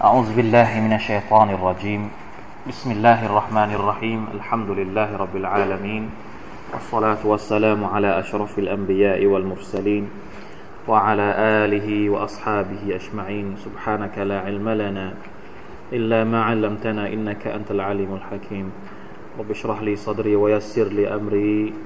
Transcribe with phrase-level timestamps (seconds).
[0.00, 2.08] أعوذ بالله من الشيطان الرجيم.
[2.68, 4.20] بسم الله الرحمن الرحيم.
[4.32, 6.08] الحمد لله رب العالمين.
[6.72, 10.08] والصلاة والسلام على أشرف الأنبياء والمرسلين
[10.88, 13.60] وعلى آله وأصحابه أجمعين.
[13.60, 15.20] سبحانك لا علم لنا
[15.92, 18.72] إلا ما علمتنا إنك أنت العليم الحكيم.
[19.36, 21.76] رب اشرح لي صدري ويسر لي أمري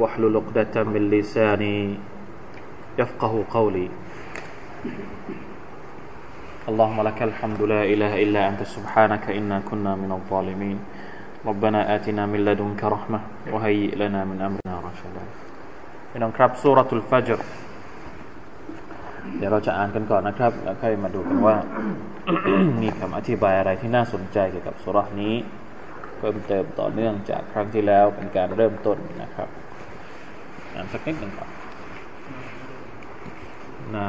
[0.00, 2.00] واحلل عقدة من لساني
[2.98, 3.88] يفقه قولي.
[6.71, 10.77] اللهم لك الحمد لا إله إلا أنت سبحانك إنا كنا من الظالمين
[11.49, 13.19] ربنا آتنا من لدنك رحمة
[13.53, 15.23] وهيئ لنا من أمرنا رشدا
[16.15, 17.41] พี่น้องครับสุรทูลฟัจร
[19.37, 21.55] เดี๋ยวเราจะอ่านกันก่อนนะครับแล้วค่อยมาดูกันว่า
[22.81, 25.35] มีคำอธิบายอะไรที่น่าสนใจเกี่ยวกับสุรนี้
[26.17, 29.47] เพิ่มเติมต่อเนื่องจากครั้งที่แล้วเป็นการเริ่มต้นนะครับ
[30.73, 31.49] อ่านสักนิดหนึ่งก่อน
[33.95, 34.07] นะ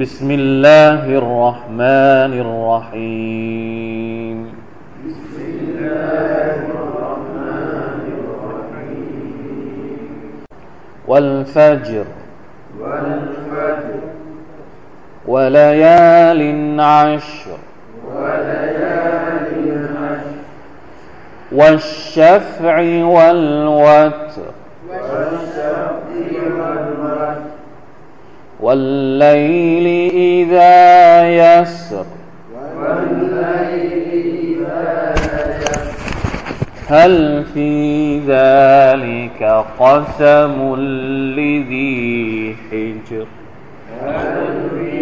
[0.00, 4.38] بسم الله الرحمن الرحيم.
[5.06, 5.34] بسم
[11.08, 12.04] والفجر.
[12.80, 14.00] والفجر
[15.26, 17.58] وليال عشر
[18.14, 20.38] وليال عشر.
[21.52, 24.48] والشفع والوتر
[24.88, 25.88] والشفع
[26.58, 27.58] والوتر
[28.60, 32.04] والليل إذا يسر.
[36.88, 40.76] هل في ذلك قسم
[41.36, 43.26] لذي حجر؟
[44.02, 44.98] هل في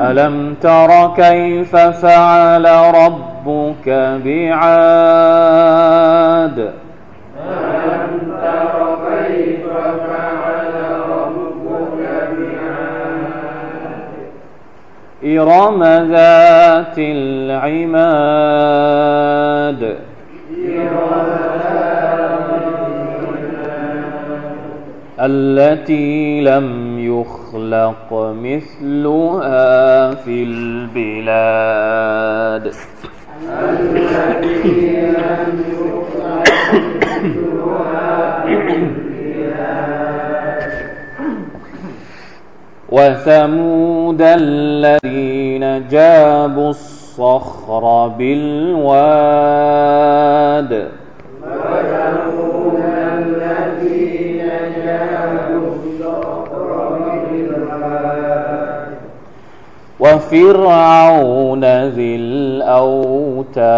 [0.00, 3.88] ألم تر كيف فعل ربك
[4.24, 4.82] بعاد؟
[15.24, 18.22] إرم ذات العماد
[25.20, 28.12] التي لم يخلق
[28.42, 31.72] مثلها في البلاد
[33.48, 35.91] التي لم يخلق
[42.92, 49.12] وثمود الذين جابوا الصخر بالواد.
[51.42, 52.80] وثمود
[53.18, 54.42] الذين
[54.76, 56.68] جابوا الصخر
[57.00, 58.32] بالواد
[60.00, 63.72] وفرعون ذي الأوتاد.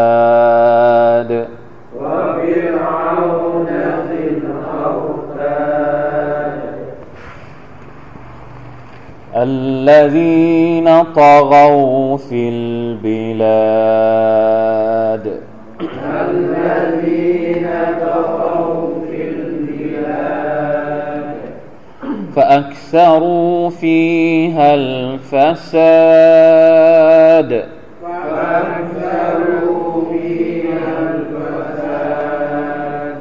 [9.37, 13.41] الذين طغوا في البلاد.
[16.31, 17.69] الذين
[18.00, 21.34] طغوا في البلاد.
[22.37, 25.65] فأكثروا فيها الفساد.
[28.03, 33.19] فأكثروا فيها الفساد.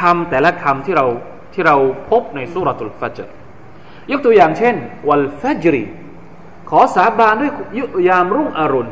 [0.00, 1.06] คำแต่ละคำที่เรา
[1.54, 1.76] ที่เรา
[2.10, 3.28] พบในสุรตุลฟาจด
[4.10, 4.74] ยกตัวอย่างเช่น
[5.08, 5.84] วัลฟัจรี
[6.70, 8.90] ขอสาบานด้วยยุยามรุ่งอรุณ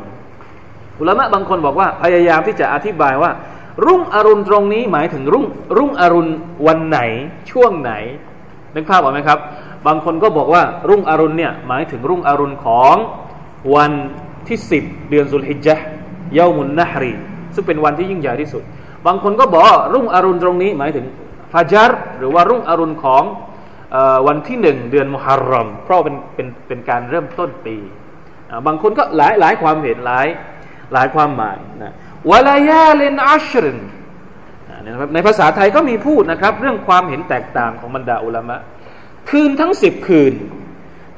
[0.99, 3.31] อุลามะบางคนบอกว่าพยายามที่จะอธิบายว่า
[3.85, 5.45] รุ่งอรุณตรงนี้หมายถึงรุ่ง
[5.77, 6.31] รุ่งอรุณ
[6.67, 6.99] วันไหน
[7.51, 7.91] ช่วงไหน
[8.75, 9.39] นึกภาพออกไหมครับ
[9.87, 12.95] บางคนก็บอกว่า รุ่งอรุณเนี่ยหมายถึงรุ่งอรุณของ
[13.75, 13.91] วัน
[14.47, 15.85] ที่สิบเดือนสุลฮิจจ์
[16.33, 17.13] เยามุนนะฮรี
[17.55, 18.63] ซึ่งเป็นวันที่ยิ่งใหญ่ที่สุด
[19.05, 19.63] บางคนก็บอก
[19.93, 21.05] รุ่งอรุณตรงนี้หมายถึง
[21.53, 23.23] ฟาจารหรือว่ารุ่งอรุณของ
[24.27, 27.75] วันที่หนึ่งเดือนมุฮัรรอมเพราะเป็นเป็นเป็นการเริ่มต้นปี
[28.67, 30.27] บางคนก็หลายหลายความเห็นหลาย
[30.93, 31.93] หลายความหมายนะ
[32.31, 33.79] วลายาเลนอัชริน
[35.13, 38.57] ในภาษาไทยก็มีพูดนะครับ เรื่องความเห็นแตกต่างของบรรดาอุลามะ
[39.29, 40.33] คืนทั้งสิบคืน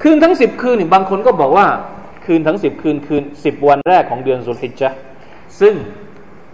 [0.04, 1.68] คืนทั้งสิบคืนนี่บางคนก็บอกว่า
[2.26, 5.00] คืนทั้งสิบคืนคืนสิบวันแรกของเดือนสุลฮิจจ์
[5.60, 5.74] ซึ่ง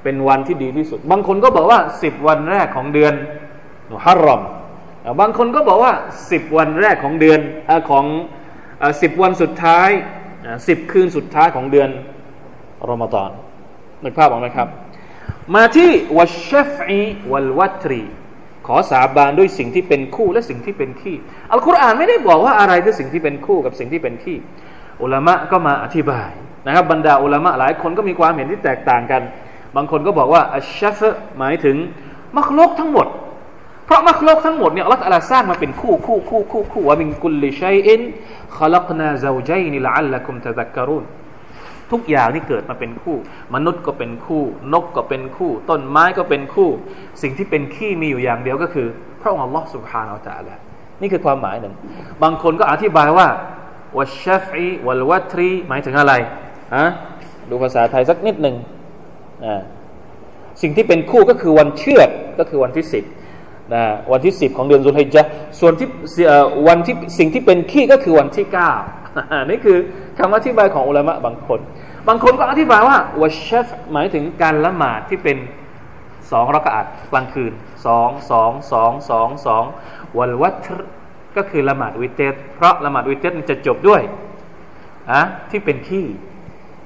[0.04, 3.14] เป็นวันที่ดีที่สุด บางคนก็บอกว่าสิบวันแรกของเดือน
[3.92, 4.42] มุฮัรรอม
[5.20, 5.94] บางคนก็บอกว่า
[6.32, 7.40] สิบวันแรกของเดือน
[7.70, 8.06] อของ
[9.02, 9.90] สิบวันสุดท้าย
[10.68, 11.90] สิบคืนสุดท้ายของเดือน
[12.90, 13.32] รอมฎอน
[14.04, 14.68] นึกภาพออกไหมครับ
[15.56, 17.00] มาที่วัชชฟี
[17.32, 18.02] วัลวัตรี
[18.68, 21.16] ขอสาบานด้วยสิ่งที่เป็นคู่และสิ่งที่เป็นขี้
[21.52, 24.38] อัลกุรอานไม่ได้บอกว่าอะไรคือสิ่งที่เป็นคู่กับสิ่งที่เป็นขี้
[25.02, 26.32] อุลามะก็มาอธิบาย
[26.68, 29.22] นะครับบรรดาอุลามะหลายคนก็มีความเห็นที่แตกต่างกัน
[29.76, 31.00] บางคนก็บอกว่าอัชชฟ
[31.38, 31.76] หมายถึง
[32.38, 33.08] มักโลกทั้งหมด
[33.92, 38.02] ราะมรรคโลกทั้งหมดเนี่ยอัลลอฮฺสร้างมาเป็นคู่คู่คู่คู่คู่ว่ามินกุลลิชัยอิน
[38.58, 41.06] ขลักนาซาวจัยนิละอัลลักุมตะซักการุน
[41.92, 43.18] ทุกอย่างที่เกิดมาเป็นคู่
[43.56, 44.44] มนุษย์ก็เป็นคู่
[44.74, 46.70] นกก็เป็นคู่ ต้นไม้ก็เป็นคู่
[47.22, 48.88] สิ่งที่เป็นขี้มีอยู่อย่างเดียวก็คือ
[49.22, 50.56] พระองค์อัลลอฮฺสุบฮานาอัลตะละ
[51.02, 51.74] นี่คือความหมายหนึ่ง
[52.24, 53.28] บางคนก็อธิบายว่า
[53.98, 56.14] วัชชัฟีวัลวัตรีหมายถึงอะไร
[56.76, 56.86] อะ
[57.50, 58.56] ดูภาษาไทยสักนิดหนึ่ง
[59.46, 59.62] อ่า
[60.62, 62.10] สิ่งที่เป็นคู่ก็คือวันเชือด
[62.40, 63.04] ก็คือวันที่สิบ
[63.74, 65.24] นะวันที่สิบของเดือนสุลฮิจจะ
[65.60, 65.88] ส่วนที่
[66.68, 68.72] วันที่สิ่งที่เป็นขี้ก็คือวันที่เก้า
[69.50, 69.78] นี่คือ
[70.20, 71.60] คำอธิบายของอุลามะบางคน
[72.08, 75.38] บางคนก็อธิบายว่าวัชเชฟหมายถึงการละหมาดที่เป็น
[76.32, 77.54] สองรักอัดกลางคืน
[77.86, 79.64] สองสองสองสองสอง
[80.20, 80.68] วันวัต
[81.38, 84.02] ก็คือละหมาดวิเตสเพราะละหมาดวิเตสจะจบด้วย
[85.12, 86.06] อะที่เป็นขี้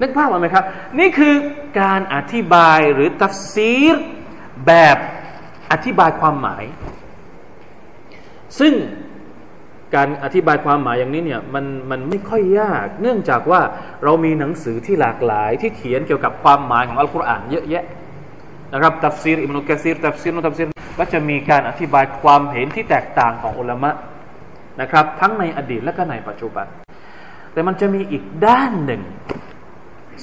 [0.01, 0.63] นึกภาพออกไหมครับ
[0.99, 1.35] นี่คือ
[1.81, 3.95] การอธิบายหรือตัฟซีร
[4.67, 4.97] แบบ
[5.71, 6.63] อธิบายความหมาย
[8.59, 8.73] ซึ่ง
[9.95, 13.61] การอธิบายความหมายอย่างนี้เนี่ยมันมันไม่ค่อยยาก เนื่องจากว่า
[14.03, 17.85] เรามีหนังสือที่หลากหลาย ที่เขียนเกี่ยวกับความหมายของอัลกุรอานเยอะแยะ
[18.73, 20.67] นะครับตัฟซีรอิมนุกะซีรตัฟซีรนุตัฟซีร
[20.99, 23.91] ก็จะมีการอธิบายความเห็นที่แตกต่างของอุลามะ
[24.81, 26.67] นะครับ ทั้งในอดีตและก็ในปัจจุบัน
[27.53, 29.01] แต่มันจะมีอีกด้านหนึ่ง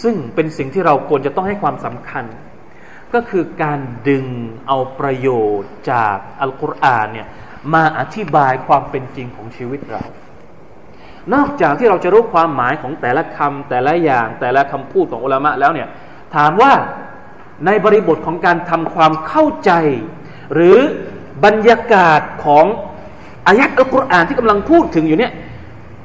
[0.02, 2.24] ซึ่งเป็นสิ่งที่เราควรจะต้องให้ความสำคัญ
[3.14, 4.26] ก็คือการดึง
[4.68, 5.28] เอาประโย
[5.60, 7.26] ชน์จากอัลกุรอานเนี่ย
[7.74, 10.02] มาอธิบายความเป็นจริงของชีวิตเรา
[11.34, 15.88] นอกจากที่เราจะรู้ความหมายของแต่ละคำแต่ละอย่างแต่ละคำพูดของอุลามะแล้วเนี่ย
[16.36, 16.72] ถามว่า
[17.66, 19.72] ในบริบทของการทำความเข้าใจ
[20.54, 20.78] หรือ
[21.44, 22.66] บรรยากาศของ
[23.46, 25.32] อายัดอัลกุรอานที่กำลังพูดถึงอยู่เนี่ย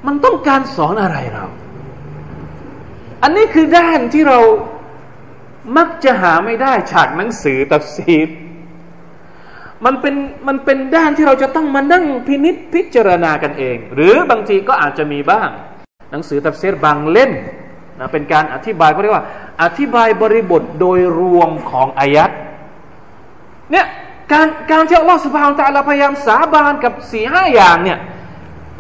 [0.05, 1.45] มันต้องการสอนอะไรเรา
[3.23, 4.39] อันนี้คือด้านที่เรา
[5.77, 8.29] มักจะหาไม่ได้ฉากหนังสือตัฟซีด
[9.85, 10.15] มันเป็น
[10.47, 15.49] มันเป็นด้านที่เราจะต้องมานั่งพินิษพิจารณากันเอง หรือบางทีก็อาจจะมีบ้าง
[16.11, 17.31] หนังสือตัฟซีดบางเล่ม
[17.99, 19.25] นะเป็นการอธิบายเขาเรียกว่า
[19.63, 22.31] อธิบายบริบทโดยรวมของอายัด
[23.71, 23.85] เนี่ย
[24.31, 27.99] การการที่อัลลอฮฺสุบฮานตะลาพยายามสาบานกับสี่ห้าอย่างเนี่ย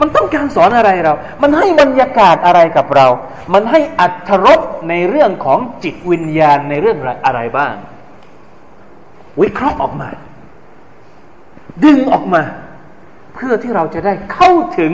[0.01, 3.07] มันต้องการสอนอะไรเรา มันให้บรรยากาศอะไรกับเรา
[3.53, 7.73] มันให้อัตรสในเรื่องของจิตวิญญาณในเรื่องอะไรบ้าง
[9.41, 10.09] วิเคราะห์ออกมา
[11.85, 12.43] ดึงออกมา
[13.35, 14.93] เพื่อที่เราจะได้เข้าถึง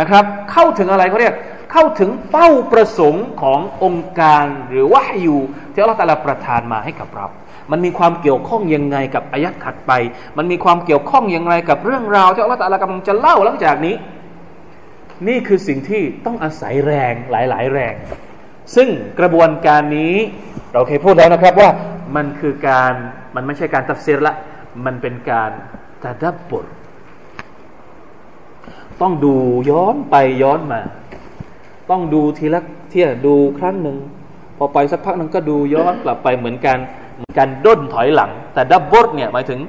[0.00, 1.34] นะครับ เข้าถึงอะไรเขาเรียก
[1.72, 5.40] เข้าถึงเป้าประสงค์ขององค์การหรือว่าอยู่
[5.72, 7.26] ที่อัลลอฮฺตาลาประทานมาให้กับเรา
[7.70, 9.92] มันมีความเกี่ยวข้องยังไงกับอายัดขัดไป
[10.38, 13.94] มันมีความเกี่ยวข้องยังไงกับเรื่องราวที่อัลลอฮฺตะลากำลังจะเล่าหลังจากนี้
[15.28, 17.94] นี่คือสิ่งที่ต้องอาศัยแรงหลาย ๆ แรง
[18.74, 18.88] ซึ่ง
[19.20, 20.14] กระบวนการนี้
[20.72, 21.70] เราเคยพูดแล้วนะครับว่า
[22.16, 22.92] มันคือการ
[23.34, 24.34] มันไม่ใช่การตัฟซีรละ
[24.84, 25.50] มันเป็นการ
[26.02, 26.66] ตะดับบท
[29.00, 29.34] ต้องดู
[29.70, 30.80] ย้อนไปย้อนมา
[31.90, 32.60] ต้องดูทีละ
[32.90, 33.96] เที่ยดูครั้งหนึ่ง
[34.56, 36.78] พอไปสักพักนึงก็ดูย้อนกลับไปเหมือนกัน
[37.20, 39.60] มือนการด้นถอยหลัง แต่ดับบทเนี่ยหมายถึง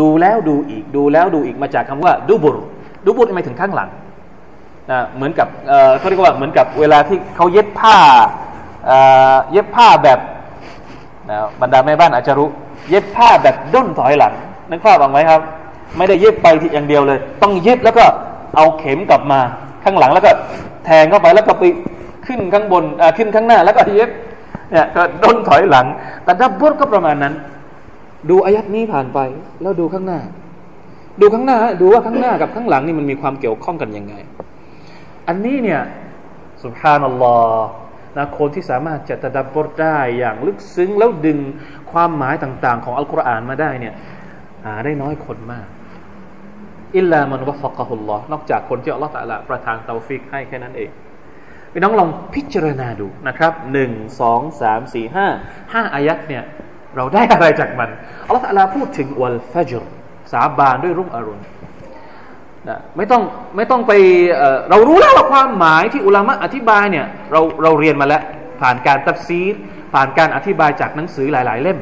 [0.00, 2.58] ดูแล้วดูอีกดูแล้วดูอีกมาจากคำว่าดูบุร
[3.04, 3.88] ดูบุรหมายถึงข้างหลัง
[4.90, 5.48] นะเหมือนกับ
[5.98, 7.98] เขาเรียกว่าเหมือนกับเวลาที่เขาเย็บผ้า
[9.52, 10.18] เย็บผ้าแบบ
[11.30, 12.48] นะบรรดาแม่บ้านอาจจะรู้
[12.90, 14.32] เย็บผ้าแบบด้นถอยหลัง
[14.70, 15.40] นึกภาพออกไหมครับ
[15.96, 18.04] ไม่ได้เย็บไปทีอย่างเดียวเลย ต้องเย็บแล้วก็
[18.56, 19.40] เอาเข็มกลับมา
[19.84, 20.30] ข้างหลังแล้วก็
[20.84, 21.64] แทงเข้าไปแล้วก็ไป
[22.26, 22.84] ขึ้นข้างบน
[23.16, 24.10] ขึ้นข้างหน้าแล้วก็เย็บ
[24.74, 25.86] เนี่ยก็ด้นถอยหลัง
[26.24, 27.34] แต่ดับบทก็ประมาณนั้น
[28.30, 29.18] ดูอายัดนี้ผ่านไป
[29.62, 30.20] แล้วดูข้างหน้า
[31.20, 34.14] ดูข้างหน้า ดูว่าข้างหน้ากับข้างหลังนี่มันมีความเกี่ยวข้องกันยังไง
[35.28, 35.80] อันนี้เนี่ย
[36.64, 37.68] سبحان الله
[38.16, 41.38] นะคนที่สามารถจะتدبر ได้อย่างลึกซึ้งแล้วดึง
[41.92, 43.94] ความหมายต่าง ๆ ของอัลกุรอานมาได้เนี่ย
[44.64, 45.66] หาได้น้อยคนมาก
[46.96, 50.90] إلا من وفقه الله นอกจากคนที่อัลลอฮฺ تعالى ประทาน توفيق ให้แค่นั้นเอง
[51.76, 53.90] พี่น้องลองพิจารณาดูนะครับหนึ่ง
[54.20, 55.26] สองสามสี่ห้า
[55.72, 56.44] ห้า آيات เนี่ย
[56.96, 57.90] เราได้อะไรจากมัน
[58.26, 59.84] อัลลอฮฺ تعالى พูดถึง والفجر
[60.32, 61.42] สาบานด้วยรุ่งอรุณ
[62.68, 63.22] นะไม่ต้อง
[63.56, 63.92] ไม่ต้องไป
[64.36, 68.22] เเรารู้แล้วว่าความหมายที่อุลามะอธิบายเนี่ยเราเราเรียนมาแล้ว
[68.60, 69.54] ผ่านการตัดซีด
[69.94, 71.78] ผ่านการอธิบายจากหนังสือหลาย ๆ เล่ม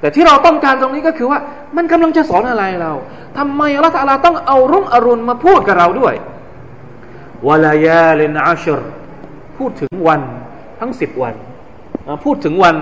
[0.00, 1.38] แต่ที่เราต้องการตรงนี้ก็คือว่า
[1.76, 2.92] มันกำลังจะสอนอะไรเรา
[3.38, 6.14] ทำไมอัลลอฮฺต้องเอารุ่งอรุณมาพูดกับเราด้วย
[7.48, 8.80] วลายาเลนอาชร
[9.58, 10.20] พูดถึงวัน
[10.80, 11.34] ทั้งสิบวัน
[12.24, 12.74] พูดถึงวัน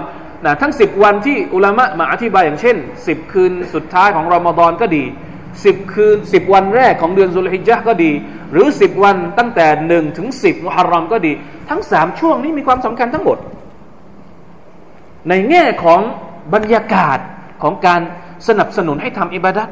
[0.44, 5.04] นะทั้งสิบวันที่อุลามะมาอธิบายอย่างเช่นสิบคืนสุดท้ายของรอมฎอนก็ดี
[5.64, 8.10] สิบคืนสิบวันแรกของเดือนสุลฮิจญะก็ดี
[8.52, 11.32] หรือสิบวันตั้งแต่หนึ่งถึงสิบมุฮัรรอมก็ดี
[11.70, 13.38] ทั้งสามช่วงนี้มีความสำคัญทั้งหมด
[15.28, 16.00] ในแง่ของ
[16.54, 17.18] บรรยากาศ
[17.62, 18.00] ของการ
[18.48, 19.68] สนับสนุนให้ทำอิบาดัต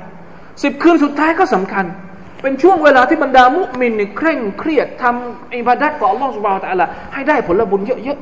[0.62, 1.84] สิบคืนสุดท้ายก็สำคัญ
[2.44, 8.18] เป็นช่วงเวลาที่บรรดามุมินเคร่งเครียดทำอิบาดัตต่ออัลลอฮฺสุบฮานตะละให้ได้ผลบุญเยอะ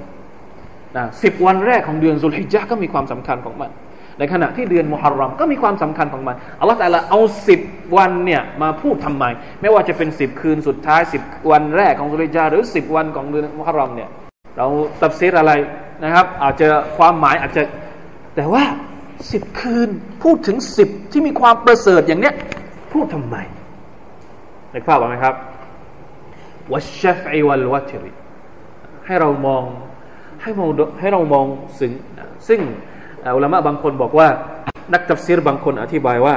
[0.46, 3.70] ๆนะสิบวันแรกของเดือนสุลฮิจญะก็มีความสำคัญของมัน
[4.18, 7.60] ในขณะที่เดือนมุฮัรรอมก็มีความสำคัญของมันอัลลอฮฺแต่ละเอาสิบ
[7.96, 9.24] วันเนี่ยมาพูดทำไม
[9.60, 14.08] ไม่ว่าจะเป็นสิบคืนสุดท้ายสิบวันแรกของสุริยาหรือสิบวันของเดือนมุฮัรรอมเนี่ย
[14.56, 14.66] เรา
[15.00, 15.52] ตัดเซตอะไร
[16.04, 17.62] นะครับ อาจจะความหมายอาจจะ
[18.36, 18.64] แต่ว่า
[19.32, 19.88] สิบคืน
[20.22, 22.34] พูดถึงสิบที่มีความประเสริฐอย่างเนี้ย
[22.92, 23.36] พูดทำไม
[24.72, 25.34] ในภาพไหมครับ
[26.72, 28.12] วัชชฟอิวัลวัตริ
[29.06, 29.64] ให้เรามอง
[30.42, 31.46] ให้มองให้เรามอง
[31.78, 31.90] ซึ่ง
[32.48, 32.60] ซึ่ง
[33.36, 34.28] อุลามะบางคนบอกว่า
[34.92, 36.36] นักตัฟซีรบางคนอธิบายว่า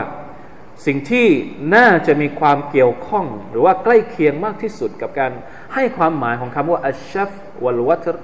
[0.85, 1.27] สิ่งที่
[1.75, 5.31] น่าจะมีความเกี่ยวข้อง หรือว่าใกล้เคียงมากที่สุดกับการ
[5.73, 7.31] ให้ความหมายของคำว่าอัชชัฟ
[7.63, 8.15] วัลวัตร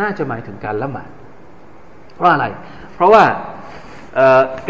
[0.00, 1.10] น่าจะหมายถึงการละหมาด
[2.16, 2.46] เพราะอะไร
[2.94, 3.24] เพราะว่า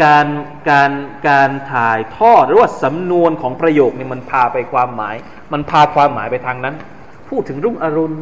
[0.03, 0.27] การ
[0.69, 0.91] การ
[1.29, 5.15] การถ่ายทอดหรือว่าสำนวนของประโยคนี่มันพาไปความหมาย
[5.53, 6.75] มันพาความหมายไปทางนั้น
[7.29, 8.15] พูดถึงรุ่งอรุณ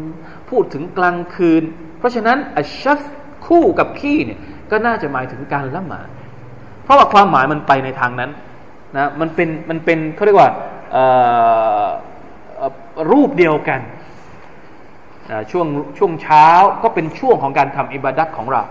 [0.49, 1.63] พูดถึงกลางคืน
[1.99, 3.01] เพราะฉะนั้นอัชชัฟ
[3.47, 4.39] คู่กับขี้เนี่ย
[4.71, 6.07] ก็น่าจะหมายถึงการละหมาด
[6.83, 8.31] เพราะว่าความหมายมันไปในทางนั้น
[8.97, 10.49] นะมันเป็นมันเป็นเขาเรียกว่า
[13.11, 13.81] รูปเดียวกัน
[15.51, 16.47] ช่วงช่วงเช้า
[16.83, 18.63] ก็เป็นช่วงของการทำอิบาดัตของเรา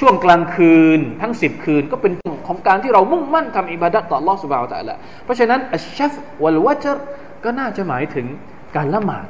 [0.00, 2.12] ช่วงกลางคืนทั้งสิบคืน ก็เป็น
[2.48, 6.98] ของการที่เรามุ่งมั่นทำอิบาดัตต่อลอสุบาวตะละเพราะฉะนั้นอัชชัฟวัลวัจร
[7.44, 8.26] ก็น่าจะหมายถึง
[8.76, 9.26] การละหมาด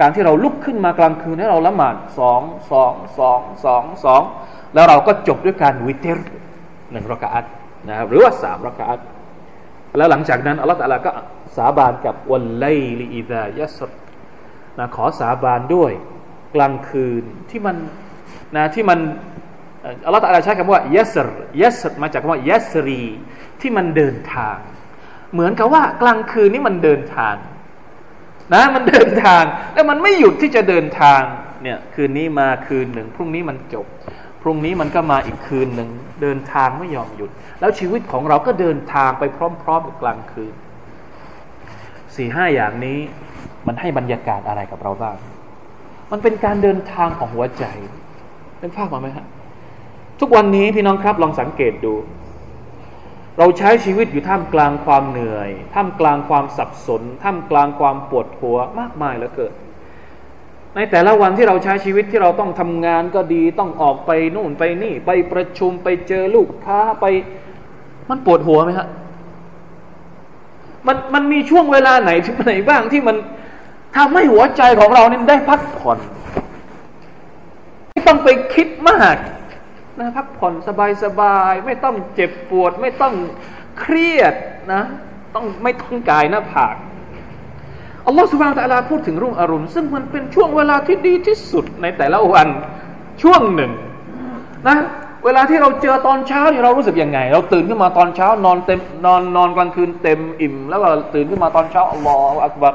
[0.00, 4.22] การที่เราลุกขึ้นมากลางคืนให้เราละหมาดสองสองสองสองสอง
[4.74, 6.18] แล้วเราก็จบด้วยการวิเทร
[6.92, 7.44] หนึ่งรักอัต
[7.88, 9.00] นะครับหรือว่าสามรักอัต
[9.98, 11.10] แล้วหลังจากนั้นอัลลอฮฺตะลาก็
[11.56, 12.66] สาบานกับวันไล
[13.00, 13.90] ลีอิดายัสร
[14.78, 15.92] นะขอสาบานด้วย
[16.54, 17.76] กลางคืนที่มัน
[18.56, 18.98] นะที่มัน
[20.04, 21.28] อัลลอฮฺตะลาใช้คำว่ายัสร
[21.62, 23.02] ยัสรมาจากคำว่ายัสรี
[23.60, 24.56] ที่มันเดินทาง
[25.32, 27.34] เหมือนกับว่ากลางคืนนี้มันเดินทาง
[28.54, 29.42] นะมันเดินทาง
[29.74, 31.20] แล้วมันไม่หยุดที่จะเดินทาง
[31.62, 33.86] เนี่ยคืนนี้มาคืนหนึ่งพรุ่งนี้มันจบ
[34.42, 35.90] พรุ่งนี้มันก็มาอีกคืนหนึ่ง
[36.22, 40.54] เดินทางไม่ยอมหยุด แล้วชีวิตของเราก็เดินทางไปพร้อมๆกับกลางคืน
[42.16, 42.98] สี่ห้าอย่างนี้
[43.66, 45.16] มันให้บรรยากาศอะไรกับเราบ้าง
[46.12, 47.64] มันเป็นการเดินทางของหัวใจ
[48.60, 49.26] เป็นภาพมาไหมฮะ
[50.20, 51.94] ทุกวันนี้พี่น้องครับลองสังเกตดู
[53.38, 59.52] เราใช้ชีวิตอยู่ท่ามกลางความเหนื่อย ท่ามกลางความสับสน ท่ามกลางความปวดหัวมากมายเหลือเกิน
[60.76, 67.04] ในแต่ละวันที่เราใช้ชีวิตที่เราต้องทำงานก็ดีต้องออกไปนู่นไปนี่ ไปประชุมไปเจอลูกค้าไป
[68.08, 68.88] มันปวดหัวไหมฮะ
[70.86, 73.16] มันมันมีช่วงเวลาไหนที่ไหนบ้างที่มัน
[73.96, 75.98] ทำให้หัวใจของเราเนี่ยได้พักผ่อน
[77.90, 79.16] ไม่ต้องไปคิดมาก
[79.98, 80.54] นะพักผ่อน
[81.04, 83.14] สบายๆไม่ต้องเจ็บปวด ไม่ต้อง
[83.80, 84.34] เครียด
[84.72, 84.82] นะ
[85.34, 86.74] ต้องไม่ต้องกายหน้าผาก
[88.06, 92.48] อัลลอฮฺสุบานตะลาพูดถึงรุ่งอรุณ ซึ่งมันเป็นช่วงเวลาที่ดีที่สุดในแต่ละวัน
[93.22, 93.72] ช่วงหนึ่ง
[94.68, 94.76] นะ
[95.24, 102.74] เวลาที่เราเจอตอนเช้าเนี่ยเรารู้สึกยังไง เราตื่นขึ้นมาตอนเช้านอนเต็มนอนนอนกลางคืนเต็มอิ่ม แล้วก็ตื่นขึ้นมาตอนเช้าอัลลอฮฺอักบัร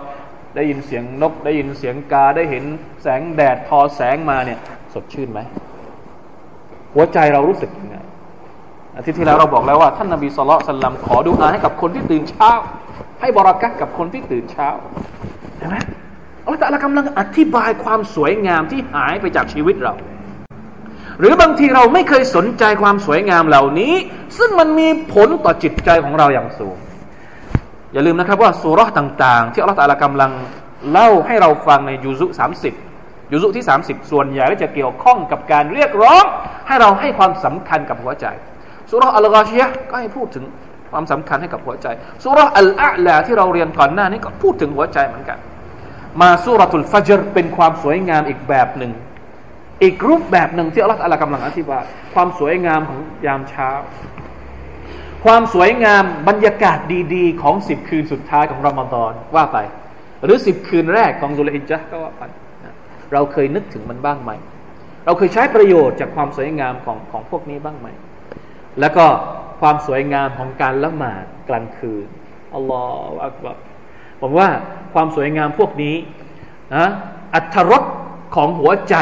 [0.56, 2.64] ได้ยินเสียงนก ได้ยินเสียงกาได้เห็น
[3.02, 4.60] แสงแดดทอแสงมาเนี่ย
[4.94, 5.40] สดชื่นไหม
[6.94, 7.96] หัวใจเรารู้สึกยังไง
[8.98, 12.52] อาทิตย์ที่แล้วเราบอกแล้วว่าท่านนบีสุลต่านขอดูอาให้กับคนที่ตื่นเช้า
[13.22, 14.68] ให้บรากักกับคนที่ตื่นเช้า
[15.58, 15.78] เห็นไหม
[16.44, 19.94] อัลลอฮฺกำลังอธิบายความสวยงามที่หายไปจากชีวิตเรา
[21.20, 23.94] หรือบางทีเราไม่เคยสนใจความสวยงามเหล่านี้
[24.38, 26.78] ซึ่งมันมีผลต่อจิตใจของเราอย่างสูง
[27.94, 30.32] อย่าลืมนะครับว่าสุรษต่าง ๆ ที่อัลลอฮฺกำลัง
[30.92, 32.74] เล่าให้เราฟังในยูซุสามสิบ
[33.32, 36.24] ยูซุที่ 30 ส่วนใหญ่ก็จะเกี่ยวข้องกับการเรียกร้อง
[36.68, 38.26] ให้เราให้ความสำคัญกับหัวใจ
[38.92, 40.44] สุรอัลกาชียก็ให้พูดถึง
[40.92, 41.88] ความสำคัญให้กับหัวใจ
[42.24, 45.38] สุรอัลอาลาที่เราเรียนก่อนหน้านี้ก็พูดถึงหัวใจเหมือนกัน
[46.22, 48.92] มาสุรทุลฟัจรเป็นความสวยงามอีกแบบหนึ่ง
[49.84, 51.84] อีกรูปแบบหนึ่งที่อัลลอฮฺกำลังอธิบาย
[52.14, 53.70] ความสวยงามของยามเช้า
[55.26, 56.78] ความสวยงามบรรยากาศ
[57.16, 59.58] ดีๆ ของสิบคืนสุดท้ายของรอมฎอนว่าไป
[60.24, 62.24] หรือสิบคืนแรกของซุลฮิจจ์ก็ว่าไป
[63.14, 64.32] เราเคยนึกถึงมันบ้างไหม
[65.06, 67.88] เราเคยใช้ประโยชน์จากความสวยงามของของพวกนี้บ้างไหม
[68.80, 69.06] แล้วก็
[69.62, 72.06] ความสวยงามของการละหมาดกลางคืน
[72.56, 73.58] อัลลอฮฺอักบาร
[74.22, 74.50] ผมว่า
[74.94, 75.96] ความสวยงามพวกนี้
[76.76, 76.88] นะ
[77.36, 77.84] อัตรส
[78.36, 78.96] ของหัวใจ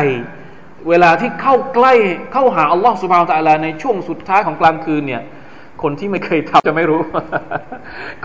[0.89, 1.93] เวลาที่เข้าใกล้
[2.33, 5.21] เข้าหาอัลลอฮฺสุบฮานตะลาในช่วงสุดท้ายของกลางคืนเนี่ย
[5.83, 7.01] คนที่ไม่เคยทำจะไม่รู้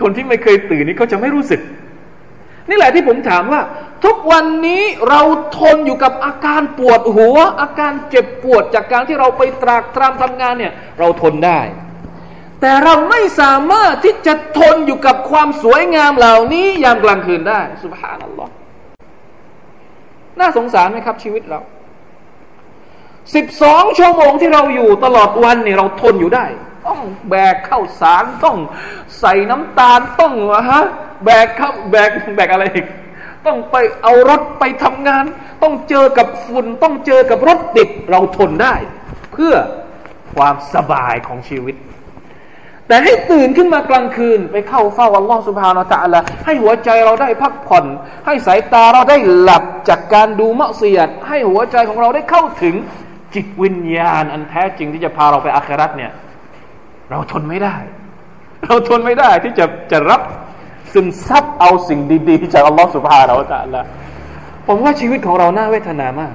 [0.01, 1.61] คนที่ไม่เคยตื่นนี่เขาจะไม่รู้สึก
[2.69, 3.61] นี่แหละที่ผมถามว่า
[4.05, 5.21] ทุกวันนี้เรา
[5.57, 11.61] ทนอยู่กับอาการปวดหัว อาการเจ็บปวดจากการที่เราไปตรากตรำทำงานเนี่ย เราทนได้
[12.61, 18.51] แต่เราไม่สามารถที่จะทนอยู่กับความสวยงามเหล่านี้ยามกลางคืนได้สุบฮานัลลอฮ์
[20.39, 21.59] น่าสงสารไหมครับชีวิตเรา
[23.35, 26.45] สิบสองชั่วโมงที่เราอยู่ตลอดวันเนี่ยเราทนอยู่ได้
[26.87, 26.99] ต้อง
[27.29, 28.57] แบกเข้าสารต้อง
[29.19, 30.33] ใส่น้ำตาลต้อง
[30.71, 30.83] ฮะ
[31.23, 32.85] แบกเข้าแบกแบกอะไรอีก
[33.45, 35.23] ต้องไปเอารถไปทำงาน
[35.63, 38.75] ต้องเจอกับฝุ่น ต้องเจอกับรถติดเราทนได้
[39.33, 39.53] เพื่อ
[40.35, 41.75] ความสบายของชีวิต
[42.87, 47.85] แต่ให้ตื่นขึ้นมากลางคืน ไปเข้าเฝ้าอัลลอฮฺสุบฮานาตะละให้หัวใจเราได้พักผ่อน
[48.25, 52.75] ให้สายตาเราได้หลับจากการดูมะเสียด ให้หัวใจของเราได้เข้าถึง
[53.33, 56.11] จิตวิญญาณ อันแท้จริงที่จะพาเราไปอาคราตเนี่ย
[57.09, 57.75] เราทนไม่ได้
[58.65, 60.21] เราทนไม่ได้ที่จะจะรับ
[60.95, 63.35] ซึมซับเอาสิ่งดีๆ จากอัลลอฮฺสุบฮานาอั
[63.69, 63.87] ลลอฮฺ
[64.67, 66.33] ผมว่าชีวิตของเราน่าเวทนามาก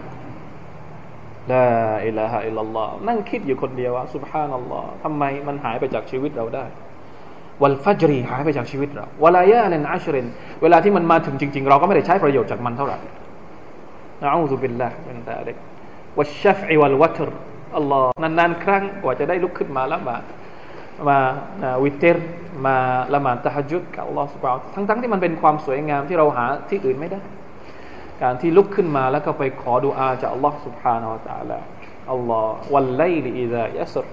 [1.52, 6.64] لا إله إلا الله นั่งคิดอยู่คนเดียวว่าسبحان الله ทำไมมันหายไปจากชีวิตเราได้
[7.62, 10.26] والفجر หายไปจากชีวิตเราوليال عشر
[10.62, 12.98] เวลาที่มันมาถึงจริง ๆ เราก็ไม่ได้ใช้ประโยชน์จากมันเท่าไหร่
[14.22, 15.56] นะأعوذ بالله من ذلك
[16.18, 17.28] والشفع والوتر
[17.76, 20.22] อัลลอฮ์นานๆ ครั้งกว่าจะได้ลุกขึ้นมาละหมาด
[21.08, 21.18] มา
[21.82, 22.26] وتر
[22.66, 22.76] มา
[23.14, 27.22] ละหมาด تهجد กับอัลลอฮฺ سبحانه ทั้งๆที่มันเป็นความสวยงามที่เราหาที่อื่นไม่ได้
[28.22, 31.58] การที่ลุกขึ้นมาแล้วก็ไปขอดุอาจากอัลลอฮฺสุบฮานาอัลตะลา
[32.12, 34.06] อัลลอฮฺวันไลลีอิดะยัสร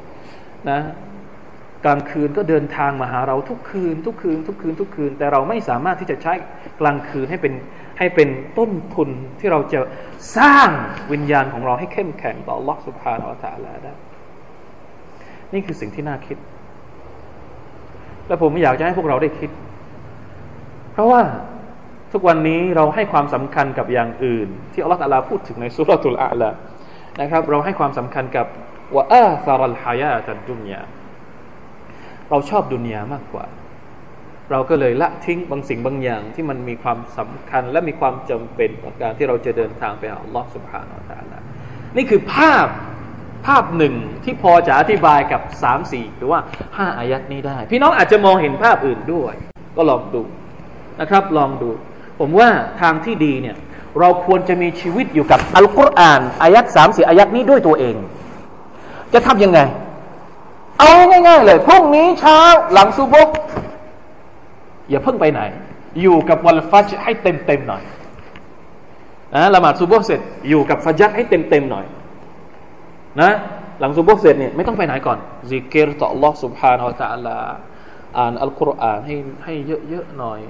[0.69, 0.79] นะ
[1.86, 6.33] กลางคืนก็เดินทางมาหาเราทุกคืน ทุกคืน ทุกคืน ทุกคืน แต่เราไม่สามารถที่จะใช้
[6.81, 7.53] กลางคืนให้เป็น
[7.99, 9.79] ให้เป็นต้นทุนที่เราจะ
[10.38, 10.69] สร้าง
[11.12, 13.93] วิญญาณของเราให้เข้มแข็งต่อ Allah Subhanahu Wa Taala ได้
[15.53, 16.38] นี่คือสิ่งที่น่าคิด
[18.28, 19.50] และผมอยากจะให้พวกเราได้คิด
[20.94, 21.22] เพราะว่า
[22.13, 26.50] ทุกวันนี้เราให้ความสำคัญกับอย่างอื่น ที่อัลลอฮฺตาลาพูดถึงในสุรทูลอาลา
[27.22, 28.48] นะครับ เราให้ความสำคัญกับ
[28.96, 30.82] ว่าอาซารัลฮายาตันดุนยา
[32.30, 33.46] เราชอบดุนยามากกว่า
[34.52, 41.44] เราก็เลยละทิ้งบางสิ่งบางอย่างที่มันมีความสำคัญและมีความจำเป็นต่อการที่เราจะเดินทางไปหาอัลลอฮฺสุบฮานาอัลลอฮฺ
[41.98, 42.68] นี่คือภาพ
[43.45, 46.39] ภาพหนึ่งที่พอจะอธิบายกับสามสี่หรือว่า
[46.78, 49.34] ห้าอายัดนี้ได้ พี่น้องอาจจะมองเห็นภาพอื่นด้วย
[49.76, 50.21] ก็ลองดู
[51.02, 51.69] นะครับ ลองดู
[52.19, 52.50] ผมว่า
[52.82, 53.56] ทางที่ดีเนี่ย
[54.00, 57.95] เราควรจะมีชีวิตอยู่กับอัลกุรอานอายัดสามสี่อายัดนี้ด้วยตัวเอง
[59.13, 59.60] จะทำยังไง
[60.80, 62.38] เอาง่าย ๆ เลยพรุ่งนี้เช้า
[62.73, 63.30] หลังซูบก
[64.89, 65.41] อย่าเพิ่งไปไหน
[66.02, 67.84] อยู่กับวันฟัจให้เต็มเต็มหน่อย
[69.34, 70.19] นะละหมาดซูบกเสร็จ
[70.50, 71.86] อยู่กับฟัจัดให้เต็มเต็มหน่อย
[73.20, 73.31] นะ
[73.81, 77.38] หลังซุบกเสร็จเนี่ยไม่ต้องไปไหนก่อนซิกเกตต่อ Allah سبحانه และ تعالى
[78.18, 79.55] อ่านอัลกุรอานให้ให้
[79.88, 80.40] เยอะๆหน่อย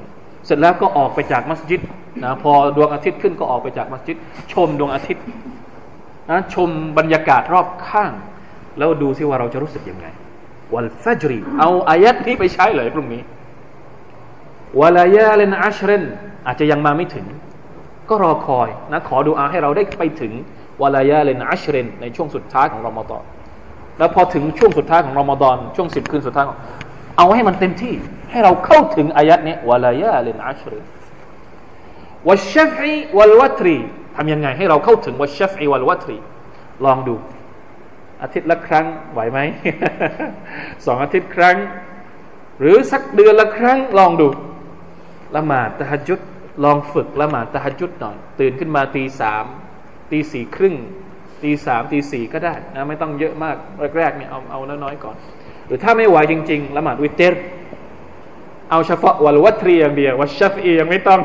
[0.47, 1.81] เสร็จแล้วก็ออกไปจากมัสยิด
[2.25, 4.17] นะพอดวงอาทิตย์ขึ้นก็ออกไปจากมัสยิด
[4.53, 5.25] ชมดวงอาทิตย์
[6.31, 8.13] นะชมบรรยากาศรอบข้าง
[8.79, 10.07] แล้วดูซิว่าเราจะรู้สึกยังไง
[10.75, 13.23] วัลฟัจรีเอาอายัดนี้ไปใช้เลยพรุ่งนี้
[14.81, 16.05] วลายาเลนอัชเรน
[16.47, 17.27] อาจจะยังมาไม่ถึง
[18.09, 20.33] ก็รอคอยนะขอดูอาให้เราได้ไปถึง
[20.82, 23.24] วลายาเลนอัชเรนในช่วงสุดท้ายของรอมฎอน
[23.98, 26.46] แล้วพอถึงช่วงสุดท้ายของรอมฎอนช่วงสิบคืนสุดท้าย
[27.18, 27.94] เอาให้มันเต็มที่
[28.32, 30.86] ให้เราเข้าถึงอายัดนี้วลายาเลนอัชเรน
[32.28, 33.76] วัชชฟอีวัลวัตรี
[34.16, 36.18] ทำยังไงให้เราเข้าถึงวัชชฟอีวัลวัตรี
[36.86, 37.16] ลองดู
[38.22, 39.40] อาทิตย์ละครั้งไหวไหม
[40.86, 41.58] สองอาทิตย์ครั้ง
[42.60, 44.28] หรือสักเดือนละครั้งลองดู
[45.36, 46.20] ละหมาด تهجد
[46.64, 49.46] ลองฝึกละหมาด تهجد หน่อย ตื่นขึ้นมาตีสาม
[50.12, 50.76] ตีสี่ครึ่ง
[51.44, 53.56] ตีสามตีสี่ก็ได้นะไม่ต้องเยอะมาก
[53.98, 55.16] แรกๆเนี่ยเอาเอาน้อยๆก่อน
[55.68, 57.42] หรือถ้าไม่ไหวจริง ๆ ละหมาดวิเตอร์
[58.72, 61.20] เอาเฉพาะวัลวัตรีอย่างเดียววัชชัฟอียังไม่ต้อง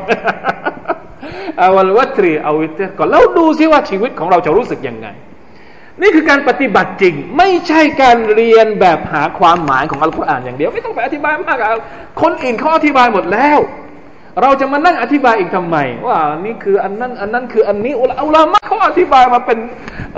[1.57, 5.07] เอาวัลวัตรีเอาวิเตอร์ก่อนแล้วดูซิว่าชีวิตของเราจะรู้สึกยังไง
[6.01, 11.57] นี่คือการปฏิบัติจริง ไม่ใช่การเรียนแบบหาความหมายของอัลกุรอานอย่างเดียว ไม่ต้องไปอธิบายมาก
[12.21, 13.59] คนอื่นเขาอธิบายหมดแล้ว
[14.41, 19.57] เราจะมานั่งอธิบายอีกทำไม ว่านี่คืออันนั้นอันนั้นคืออันนี้อุลามะเขาอธิบายมาเป็น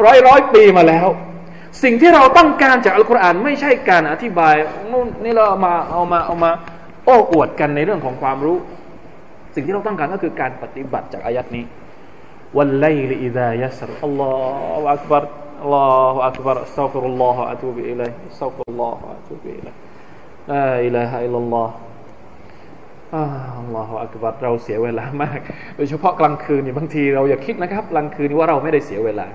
[0.06, 1.08] ร้อยร้อยปีมาแล้ว
[1.84, 4.56] สิ่งที่เราต้องการจากอัลกุรอานไม่ใช่การอธิบาย
[4.92, 6.52] นู่นนี่เราเอามาเอามาเอามา
[7.06, 8.58] โอ้อวดกันในเรื่องของความรู้
[9.56, 11.64] สิ่งที่เราต้องการก็คือการปฏิบัติจากอายัดนี้
[12.58, 14.34] วันไลลิอิดายัสรอัลลอ
[14.80, 15.24] ฮฺอักบาร
[15.62, 19.74] อัลลอฮฺอักบารอัสตัฟิรุลลอฮฺอะตูบิอิลัยอัสตัฟิรุลลอฮฺอะตูบิอิลัย
[20.52, 21.85] ลาอิลาฮะอิลลัลลอฮฺ
[23.58, 25.40] อัลลอฮฺอักบัรเราเสียเวลามาก
[25.76, 29.28] โดยเฉพาะกลางคืนนี่บางทีเราอย่าคิดนะครับ กลางคืนว่าเราไม่ได้เสียเวลา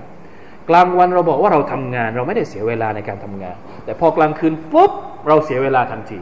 [0.69, 4.91] กลางวันเราบอกว่าเราทำงาน เราไม่ได้เสียเวลาในการทำงาน แต่พอกลางคืนปุ๊บ
[5.27, 6.19] เราเสียเวลาทันที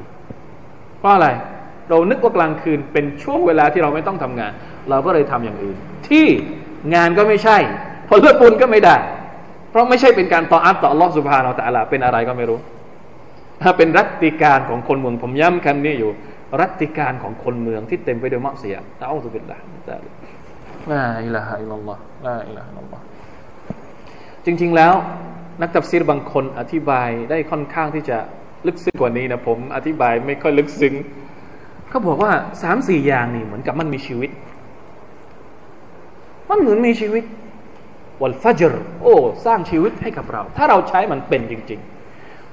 [1.00, 1.28] เพราะอะไร
[1.90, 4.52] เรานึกว่ากลางคืนเป็นช่วงเวลาที่เราไม่ต้องทำงาน
[4.90, 5.78] เราก็เลยทำอย่างอื่น
[6.10, 6.26] ที่
[6.96, 7.58] งานก็ไม่ใช่
[8.08, 8.96] พอเลือดปุนก็ไม่ได้
[9.72, 12.60] เพราะไม่ใช่เป็นการต่ออัตต่อลอสุบฮานาอัลลอฮฺเป็นอะไรก็ไม่รู้
[13.62, 16.12] ถ้าเป็นรัตติกาลของคนเมืองผมย้ำคำนี้อยู่
[16.62, 23.04] รัตติกาลของคนเมืองที่เต็มไปด้วยمعصية أعوذ بالله من ذلك لا إله إلا الله لا إله إلا الله
[24.46, 24.94] จริง ๆ แล้ว
[25.62, 28.18] นักตัฟซีรบางคนอธิบายได้ค่อนข้างที่จะ
[28.68, 30.94] ลึกซึ้งกว่านี้นะผมอธิบายไม่ค่อยลึกซึ้ง
[31.90, 32.32] เขาบอกว่า
[32.64, 34.32] สามสี่อย่างนี่เหมือนกับมันมีชีวิต
[36.50, 37.24] มันเหมือนมีชีวิต
[38.22, 41.99] والفجرโอ้ สร้างชีวิตให้กับเรา ถ้าเราใช้มันเป็นจริง ๆ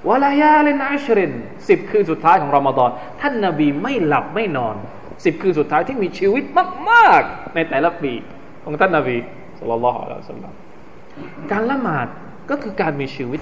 [0.09, 1.33] วลายาเลนอัชริน
[1.69, 4.77] สิบคืนสุดท้ายของรอมฎอนท่านนาบีไม่หลับไม่นอน
[5.25, 6.45] สิบคืนสุดท้ายที่มีชีวิต
[6.91, 8.13] มากๆ ในแต่ละปี
[8.65, 9.17] ของท่านนาบี
[9.59, 10.17] สุลต่านละฮ์อัลลอ
[10.51, 10.53] ฮ
[11.53, 12.07] การละหมาด
[12.51, 13.41] ก็คือการมีชีวิต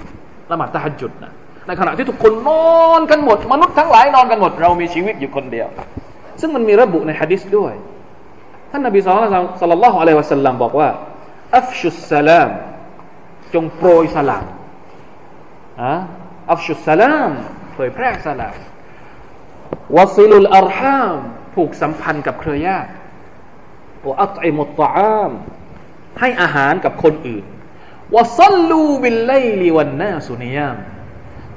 [0.51, 1.31] ละหมาดตะฮัจุดนะ
[1.67, 2.49] ในขณะที่ทุกคนน
[2.83, 5.67] อนกันหมด มนุษย์ทั้งหลายนอนกันหมด เรามีชีวิตอยู่คนเดียว
[6.41, 7.73] ซึ่งมันมีระบุในฮะดิษด้วย
[8.71, 10.89] ท่านนบี صلى الله عليه وسلم บอกว่า
[11.57, 12.49] أفشوا السلام
[13.53, 14.45] จงโปรยสลาม
[15.81, 15.93] อะ
[16.51, 17.31] أفشوا السلام
[17.73, 18.55] เผยแพร่สลาม
[19.97, 21.17] وصلوا الأرحام
[21.53, 22.89] ผูกสัมพันธ์กับเครือญาติ
[24.07, 25.29] وأطعموا الطعام
[26.19, 27.43] ให้อาหารกับคนอื่น
[28.15, 30.77] وصلوا بالليل والناس نيام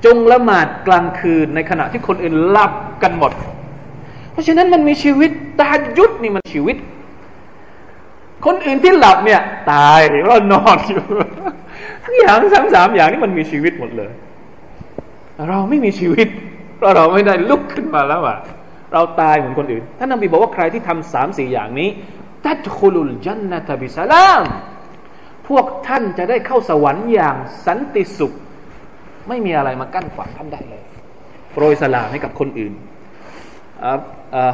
[0.04, 2.72] จงละหมาดกลางคืนในขณะที่คนอื่นหลับ
[3.02, 3.32] กันหมด
[4.32, 6.76] เพราะฉะนั้นมันมีชีวิตตายุดนี่มันชีวิต
[8.46, 9.40] คนอื่นที่หลับเนี่ย
[9.72, 11.02] ตายเรานอนอยู่
[12.04, 14.12] ทั้งอย่างทั้งสามอย่างนี่มันมีชีวิตหมดเลย
[15.48, 16.28] เราไม่มีชีวิต
[16.76, 18.38] เพราะเราไม่ได้ลุกขึ้นมาแล้วอะ
[18.92, 21.88] เราตายเหมือนคนอื่น ท่านนบีบอกว่าใครที่ทำสามสี่อย่างนี้
[22.46, 24.42] ตัดคุลุลจันนตบิสลาม
[25.48, 28.32] พวกท่านจะได้เข้าสวรรค์อย่างสันติสุข
[29.28, 30.84] ไม่มีอะไรมากั้นขวางท่านได้เลย
[31.52, 32.72] โปรยสลามให้กับคนอื่น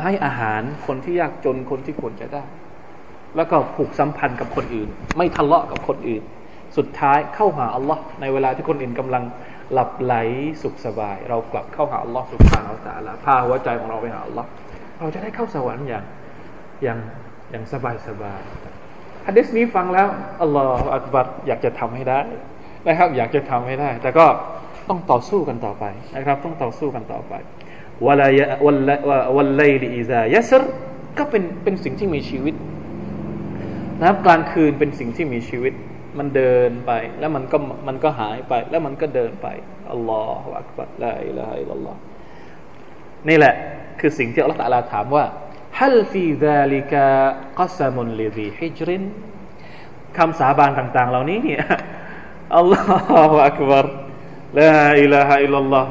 [0.03, 2.44] ให้อาหารคนที่ยากจนคนที่ควรจะได้
[3.37, 6.23] แล้วก็ผูกสัมพันธ์กับคนอื่น ไม่ทะเลาะกับคนอื่น
[6.77, 9.25] สุดท้ายเข้าหาอัลลอฮ์ในเวลาที่คนอื่นกำลัง
[9.73, 10.15] หลับไหล
[10.63, 14.49] สุขสบาย เรากลับเข้าหาอัลลอฮ์สุบฮานาอัลตะละพาหัวใจของเราไปหาอัลลอฮ์
[14.99, 16.05] เราจะได้เข้าสวรรค์อย่าง
[16.83, 16.99] อย่าง
[17.51, 18.41] อย่างสบายสบาย
[19.27, 20.09] ฮะดิษนี้ฟังแล้ว
[20.43, 22.21] อัลลอฮฺอักบัรอยากจะทำให้ได้
[22.87, 24.27] นะครับ อยากจะทำให้ได้ แต่ก็
[24.89, 25.85] ต้องต่อสู้กันต่อไป
[26.17, 27.35] นะครับ ต้องต่อสู้กันต่อไป
[28.07, 28.91] วลายวัล
[29.37, 30.63] วัลไลลีอิซายัสร
[31.19, 32.55] ก็เป็นเป็นสิ่งที่มีชีวิต
[34.01, 35.75] นะครับกลางคืนเป็นสิ่งที่มีชีวิต
[36.17, 39.48] มันเดินไปแล้วมันก็มันก็หายไป แล้วมันก็เดินไป
[39.91, 41.95] อัลลอฮฺอักบัรละอิลาฮะอิลลัลลอฮ
[43.30, 43.54] นี่แหละ
[44.00, 45.26] คือสิ่งที่อัลลอฮฺตะลาถามว่า
[45.80, 47.06] ฮัลฟีดาลิกะ
[47.60, 49.04] กัสมุนลิซีฮิจริน
[50.17, 51.63] คำสาบานต่าง ๆ เหล่านี้เนี่ย
[52.58, 52.80] อัลลอ
[53.30, 53.86] ฮฺอักบัร
[54.60, 55.86] ละอิลาฮะอิลลัลลอฮ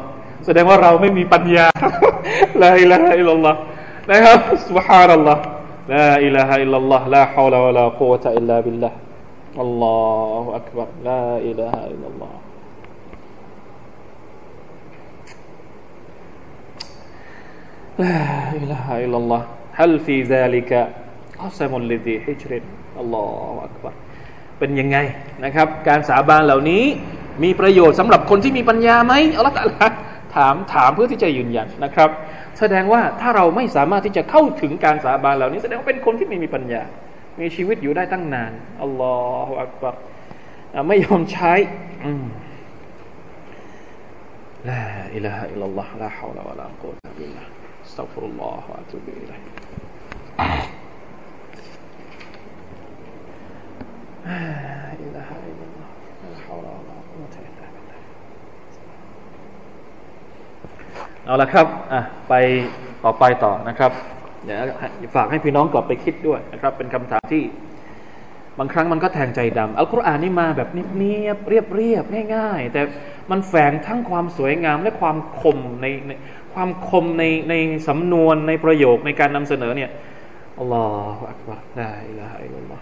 [0.45, 1.67] แสดงว่าเราไม่มีปัญญา
[2.63, 3.55] ละอิลาฮะอิลลัลลอฮ
[4.11, 5.39] นะครับ سبحان الله
[5.95, 8.93] لا إله إلا الله لا حول ولا قوة إلا بالله
[9.58, 12.36] الله أكبر لا إله إلا الله
[18.02, 18.22] لا
[18.58, 19.42] إله إلا الله
[19.74, 20.72] هل في ذلك
[21.38, 22.52] قسم لذي حجر
[22.98, 23.94] الله أكبر
[24.60, 24.98] เป็นยังไง
[25.46, 26.84] นะครับ การสาบานเหล่านี้
[27.44, 29.58] มีประโยชน์สำหรับคนที่มีปัญญาไหมอัลลอฮฺ
[30.36, 32.10] ถามถามเพื่อที่จะยืนยันนะครับ
[32.60, 36.82] แสดงว่าถ้าเราไม่สามารถที่จะเข้าถึงการสาบานเหล่านี้ แสดงว่าเป็นคนที่ไม่มีปัญญา
[37.40, 39.16] มีชีวิตอยู่ได้ตั้งนานอัลลอ
[39.48, 39.96] ฮฺอักบาร
[40.88, 41.54] ไม่ยอมใช้
[44.70, 49.40] لا إله إلا الله لا حول ولا قوة إلا بالله أستغفر الله وأتوب إليه
[55.04, 57.98] لا إله إلا الله لا حول ولا قوة إلا بالله
[61.26, 62.34] เอาละครับอะไป
[63.04, 63.92] ต่อไปต่อนะครับ
[64.46, 67.44] เดี๋ยวฝากให้พี่น้องกลับไปคิดด้วยนะครับ เป็นคำถามที่
[68.60, 72.04] บางครั้งมันก็แทงใจดำอัลกุรอานนี่มาแบบเนียบเรียบเรียบ
[72.36, 72.82] ง่ายๆ แต่
[73.32, 76.12] มันแฝงทั้งความสวยงามและความคมในใน
[76.54, 77.54] ความคมในใน
[77.88, 79.90] สำนวนในประโยคในการนำเสนอเนี่ย
[80.60, 80.86] อัลลอ
[81.18, 82.82] ฮฺอักบารลาอิลาฮะอิลลัลลอฮ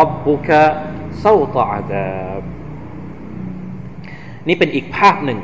[0.00, 0.50] ربك
[1.24, 2.42] سوط عذاب
[4.48, 5.40] นี่เป็นอีกภาพหนึ่ง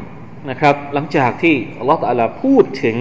[0.50, 2.96] นะครับ หลังจากที่อัลลอฮฺตะลาพูดถึง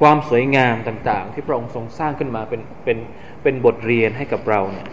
[0.00, 2.98] ความสวยงามต่าง ๆ ที่พระองค์ทรงสร้างขึ้นมาเป็นเป็น
[3.42, 4.86] เป็นบทเรียนให้กับเราเนี่ย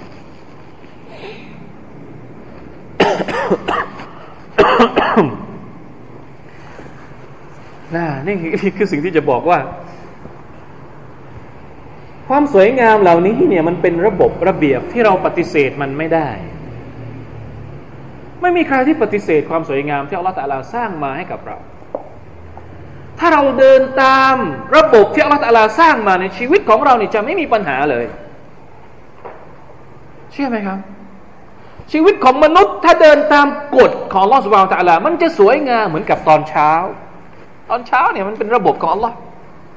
[7.96, 8.36] น่านี่
[8.78, 9.60] คือสิ่งที่จะบอกว่า
[12.35, 16.29] ความสวยงามเหล่านี้เนี่ยมันเป็นระบบระเบียบที่เราปฏิเสธมันไม่ได้
[18.41, 21.57] ไม่มีใครที่ปฏิเสธความสวยงามที่อัลลอฮฺตะลาสร้างมาให้กับเรา
[23.19, 24.35] ถ้าเราเดินตาม
[24.77, 28.05] ระบบที่อัลลอฮฺตะลาสร้างมาในชีวิตของเราเนี่ยจะไม่มีปัญหาเลย
[30.33, 30.79] เชื่อไหมครับ
[31.93, 36.71] ชีวิตของมนุษย์ถ้าเดินตามกฎของอัลลอฮฺสุบานตะลา มันจะสวยงามเหมือนกับตอนเช้า
[37.71, 39.15] ตอนเช้าเนี่ยมันเป็นระบบของอัลลอฮฺ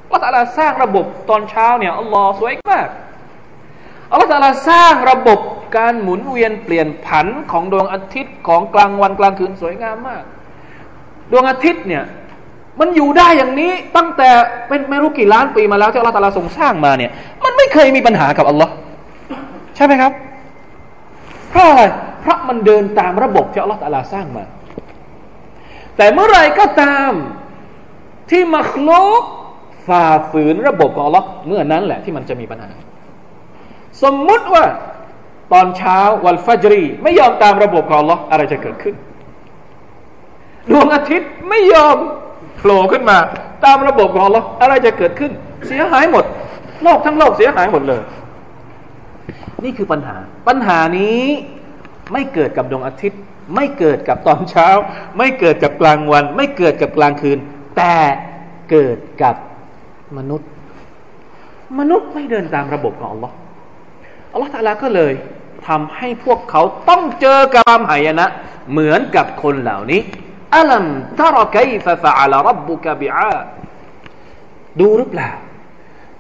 [0.06, 2.88] อัลลอฮฺตะลาสร้างระบบตอนเช้าเนี่ยอัลลอฮฺสวยมาก
[4.12, 5.40] อัลลอฮฺตะลาสร้างระบบ
[5.78, 10.24] การหมุนเวียนเปลี่ยนผันของดวงอาทิตย์ของกลางวันกลางคืนสวยงามมาก
[11.32, 12.04] ดวงอาทิตย์เนี่ย
[12.80, 14.30] มันอยู่ได้อย่างนี้ตั้งแต่
[14.68, 17.12] เป็นไม่รู้กี่ล้านปีมาแล้วที่อัลลอฮฺตะลาทรงสร้างมาเนี่ย
[17.44, 18.74] มันไม่เคยมีปัญหากับอัลลอฮ์
[19.76, 20.12] ใช่ไหมครับ
[21.50, 21.82] เพราะอะไร
[22.22, 24.44] เพราะมันเดินตามระบบที่อัลลอฮฺตะลาสร้างมา
[25.98, 27.12] แต่เมื่อไรก็ตาม
[28.30, 29.24] ที่มัคลุก
[29.88, 32.70] ฝ่าฝืนระบบของอัลลอฮ์เมื่อนั้นแหละที่มันจะมีปัญหา
[34.04, 34.64] สมมุติว่า
[35.54, 38.96] ตอนเช้าวันฟัจรี ไม่ยอมตามระบบของอัลลอฮ์อะไรจะเกิดขึ้น
[40.70, 41.98] ดวงอาทิตย์ไม่ยอม
[42.58, 43.18] โผล่ขึ้นมา
[43.66, 45.32] ตามระบบของอัลลอฮ์อะไรจะเกิดขึ้น
[45.68, 46.26] เสียหายหมด
[46.84, 48.02] โลกทั้งโลกเสียหายหมดเลย
[49.64, 50.18] นี่คือปัญหา
[50.48, 51.24] ปัญหานี้
[52.14, 53.20] ไม่เกิดกับดวงอาทิตย์
[53.56, 54.68] ไม่เกิดกับตอนเช้า
[55.18, 57.38] ไม่เกิดกับกลางวัน ไม่เกิดกับกลางคืน
[57.78, 57.96] แต่
[58.72, 59.36] เกิดกับ
[60.18, 60.50] มนุษย์
[61.80, 63.36] มนุษย์ไม่เดินตามระบบของอัลลอฮ์
[64.32, 65.14] อัลลอฮ์ตาลาก็เลย
[65.68, 68.26] ทำให้พวกเขาต้องเจอกับความหายนะ
[68.72, 70.02] เหมือนกับคนเหล่านี้
[70.56, 70.86] อัลัม
[71.20, 73.34] ตารกัยฟะฟะอัลรับบุกบิอา
[74.80, 75.32] ดูหรือเปล่า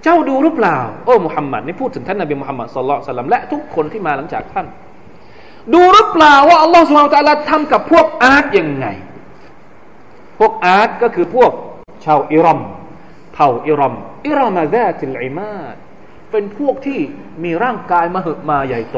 [0.03, 4.65] เจ้าดูหรือเปล่า โอ้มุฮัมมัดนี่พูดถึงท่านนบีมุฮัมมัดสุลลัลสลัมและทุกคนที่มาหลังจากท่าน
[5.73, 8.85] ดูหรือเปล่าว่าอัลลอฮฺสุบฮานตะลาทำกับพวกอาร์ตยังไง
[10.39, 11.51] พวกอาร์ตก็คือพวก
[12.05, 12.59] ชาวอิรัม
[13.35, 13.95] เผ่าอิรอม
[14.27, 15.75] إرم ذات العماد
[16.31, 16.99] เป็นพวกที่
[17.43, 18.97] มีร่างกายมหึมาใหญ่โต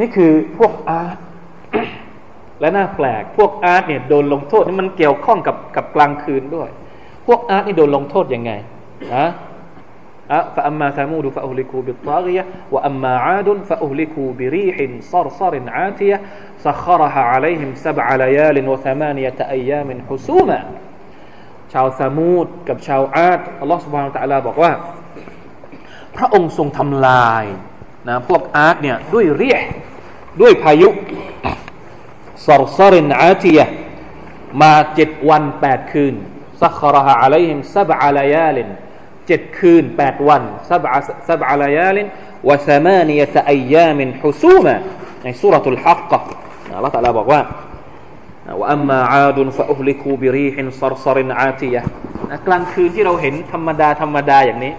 [0.00, 1.16] นี่คือพวกอาร์ต
[2.60, 6.68] และน่าแปลก พวกอาร์ตเนี่ยโดนลงโทษนี่มันเกี่ยวข้องกับกับกลางคืนด้วย
[7.26, 8.52] พวกอาร์ตนี่โดนลงโทษยังไง
[9.14, 9.26] นะ
[10.32, 20.09] فأما ثمود فأهلكوا بالطاغية وأما عاد فأهلكوا بريح صرصر عاتية سخرها عليهم سبع ليال وثمانية أيام
[20.09, 20.58] حسوما
[21.72, 24.72] ชาวซามูดกับชาวอาดอัลลอฮฺ سبحانه وتعالى บอกว่า
[26.16, 27.44] พระองค์ทรงทำลาย
[28.08, 29.58] นะพวกอาดเนี่ยด้วย ريح
[30.40, 30.88] ด้วยพายุ
[32.46, 33.58] صرصر عاتية
[34.62, 36.14] มาเจ็ดวันแปดคืน
[36.62, 38.68] سخرها عليهم سبع ليال
[39.26, 44.74] เจ็ดคืนแปดวัน سبع سبع ليال وثمانية أيام حسوما
[45.22, 46.18] ใน سورة الحاقة
[46.76, 47.40] อัลลอฮฺ تعالى บอกว่า
[48.60, 51.82] وأما عاد فأهلكوا بريح صرصر عاتية
[52.46, 54.72] กลางคืนที่เราเห็นธรรมดาธรรมดาอย่างนี้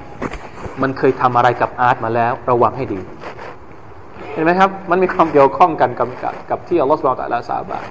[0.81, 2.99] มันเคยทำอะไรกับอาร์ตมาแล้ว ระวังให้ดี
[4.33, 6.09] เห็นไหมครับ มันมีความเกี่ยวข้องกันกับ
[6.49, 7.83] กับที่อัลลอฮฺ سبحانه وتعالى สาบาน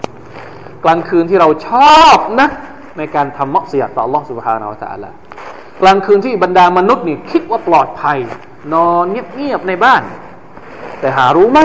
[0.85, 2.49] กลางคืนที่เราชอบนะ
[2.99, 5.15] ในการทำมักเสียต่ออัลลอฮฺสุบฮานาอัลลอฮฺ
[5.83, 8.19] กลางคืนที่บรรดามนุษย์นี่คิดว่าปลอดภัย
[8.75, 10.03] นอนเงียบๆในบ้าน
[11.01, 11.61] แต่หารู้ไหม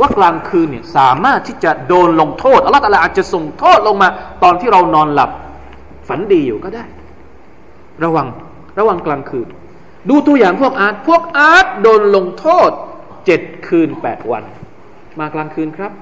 [0.00, 4.08] ว่ากลางคืนเนี่ยสามารถที่จะโดนลงโทษอัลลอฮฺอาจจะส่งโทษลงมา
[4.42, 5.30] ตอนที่เรานอนหลับ
[6.08, 6.84] ฝันดีอยู่ก็ได้
[8.04, 8.26] ระวัง
[8.78, 9.48] ระวังกลางคืน
[10.08, 12.70] ดูตัวอย่างพวกอาร์ตพวกอาร์ตโดนลงโทษ
[13.26, 14.44] เจ็ดคืนแปดวัน
[15.20, 15.92] มากลางคืนครับ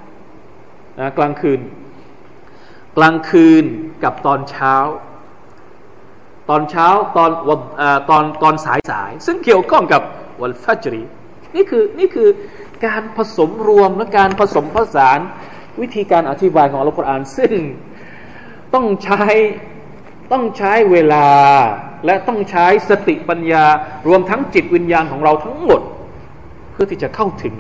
[1.19, 1.61] กลางคืน
[2.97, 3.65] กลางคืน
[4.05, 4.75] กับตอนเช้า
[6.51, 7.61] ตอนเช้าตอนวัน
[8.11, 10.03] ตอนตอนสายสาย ซึ่งเกี่ยวข้องกับ
[10.43, 11.03] วันฟัจรี
[11.57, 12.29] นี่คือนี่คือ
[12.87, 15.19] การผสมรวมและการผสมผสาน
[15.81, 17.53] วิธีการอธิบายของอัลกุรอานซึ่ง
[18.75, 19.25] ต้องใช้
[20.33, 21.29] ต้องใช้เวลา
[22.07, 23.65] และต้องใช้สติปัญญา
[24.09, 25.81] รวมทั้งจิตวิญญาณของเราทั้งหมด
[26.73, 27.55] เพื่อที่จะเข้าถึง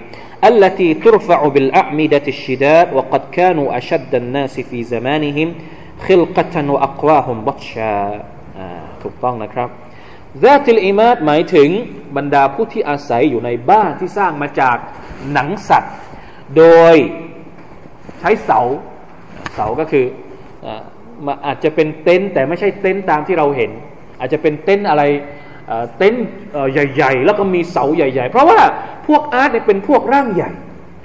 [0.43, 5.53] التي ترفع بالأعمدة الشداد وقد كانوا أشد الناس في زمانهم
[6.07, 7.97] خلقة وأقواهم بطشا
[9.03, 9.69] ถูกต้องนะครับ
[10.43, 11.69] ซาติลอิมาดหมายถึง
[12.17, 14.77] บรรดาผู้ที่อาศัยอยู่ในบ้านที่สร้างมาจาก
[15.33, 15.95] หนังสัตว์
[16.57, 16.95] โดย
[18.19, 18.59] ใช้เสา
[19.55, 20.30] เสาก็คือมา
[21.45, 23.71] อาจจะเป็นเต็นท์แต่ไม่ใช่เต็นท์ตามที่เราเห็น
[24.19, 25.03] อาจจะเป็นเต็นท์อะไร
[25.97, 26.25] เต็นท์
[26.71, 28.59] ใหญ่ๆ แล้วก็มีเสาใหญ่ ๆ เพราะว่า
[29.07, 30.51] พวกอาร์ตเนี่ยเป็นพวกร่างใหญ่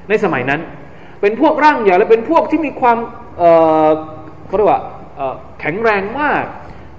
[0.08, 0.60] ในสมัยนั้น
[1.20, 2.98] เป็นพวกร่างใหญ่และเป็นพวกที่มีความ
[4.46, 4.82] เขาเรียกว่า
[5.60, 6.44] แข็งแรงมาก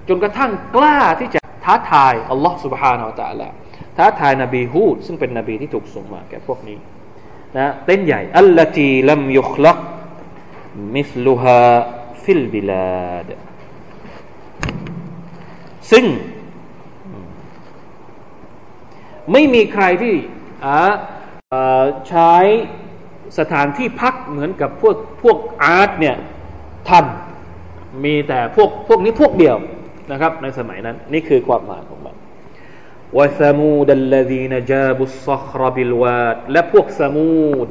[0.08, 3.48] จนกระทั่งกล้าที่จะท้าทายอัลลอฮ์ سبحانه และ تعالى
[3.96, 6.78] ท้าทายนบีฮูดซึ่งเป็นนบีที่ถูกส่งมาแก่พวกนี้
[7.58, 9.78] นะเต้นใหญ่อัลลตีลัมยุคลัก
[10.96, 11.62] มิสลุฮา
[12.29, 13.29] ฟิลบิลาด
[15.91, 16.05] ซึ่ง
[19.31, 20.15] ไม่มีใครที่
[22.09, 22.33] ใช้
[23.39, 26.15] สถานที่พักเหมือนกับพวกพวกอาร์ตเนี่ย
[26.89, 29.57] ทำมีแต่พวกพวกนี้พวกเดียว
[30.11, 32.15] นะครับ ในสมัยนั้น นี่คือความหมายของมัน
[33.17, 37.69] วะซามูดัลลดีนจาบุสซครบิลวาดและพวกซามูด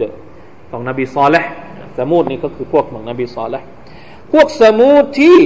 [0.71, 1.51] ของนบีซอลห์
[1.97, 3.66] ซามูดนี่ก็คือพวกของนบีซอลห์
[4.33, 5.38] พวกซามูดที่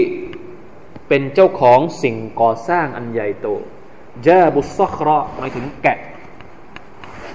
[1.08, 3.48] เป็นเจ้าของสิ่งก่อสร้างอันใหญ่โต
[4.26, 5.98] จาบุสซคราหมายถึงแกะ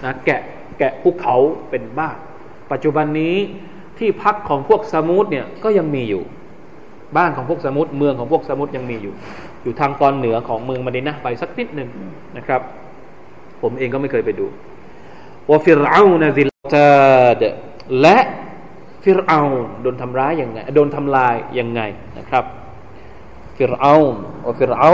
[0.03, 0.41] นะแกะ
[0.79, 1.35] แกะภูเขา
[1.69, 2.17] เป็นบ้าน
[2.71, 3.35] ปัจจุบันนี้
[3.97, 6.23] ที่พักของพวกซามูดเนี่ยก็ยังมีอยู่
[7.17, 9.13] บ้านของพวกสมุทเมืองของพวกสมุทยังมีอยู่
[9.63, 11.89] อยู่ทางตอนเหนือของเมืองมาดินะไปสักนิดหนึ่ง
[12.37, 12.61] นะครับ
[13.61, 14.45] ผมเองก็ไม่เคยไปดู
[15.49, 17.43] วฟิรเอานซิลตาด
[18.01, 18.17] และ
[19.06, 19.40] ฟิรเอา
[19.82, 21.80] โดนทำร้ายยังไงโดนทำลายยังไง
[22.18, 22.44] นะครับ
[23.56, 23.94] ฟิรเอา
[24.46, 24.92] วฟิรเอา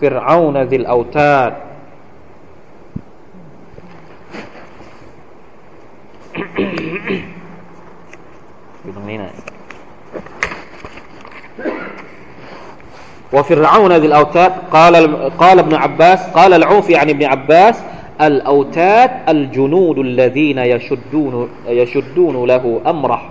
[0.00, 1.52] ฟิรเอานซิลเอาตาด
[13.32, 14.94] وفرعون ذي الأوتاد قال
[15.38, 17.82] قال ابن عباس قال العوفي عن ابن عباس
[18.20, 23.22] الأوتاد الجنود الذين يشدون يشدون له أمره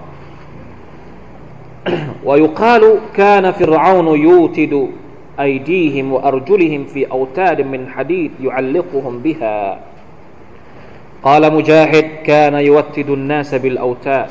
[2.26, 2.84] ويقال
[3.14, 4.88] كان فرعون يوتد
[5.40, 9.80] أيديهم وأرجلهم في أوتاد من حديد يعلقهم بها
[11.24, 14.28] قال مجاهد كان يوتد الناس بالأوتاد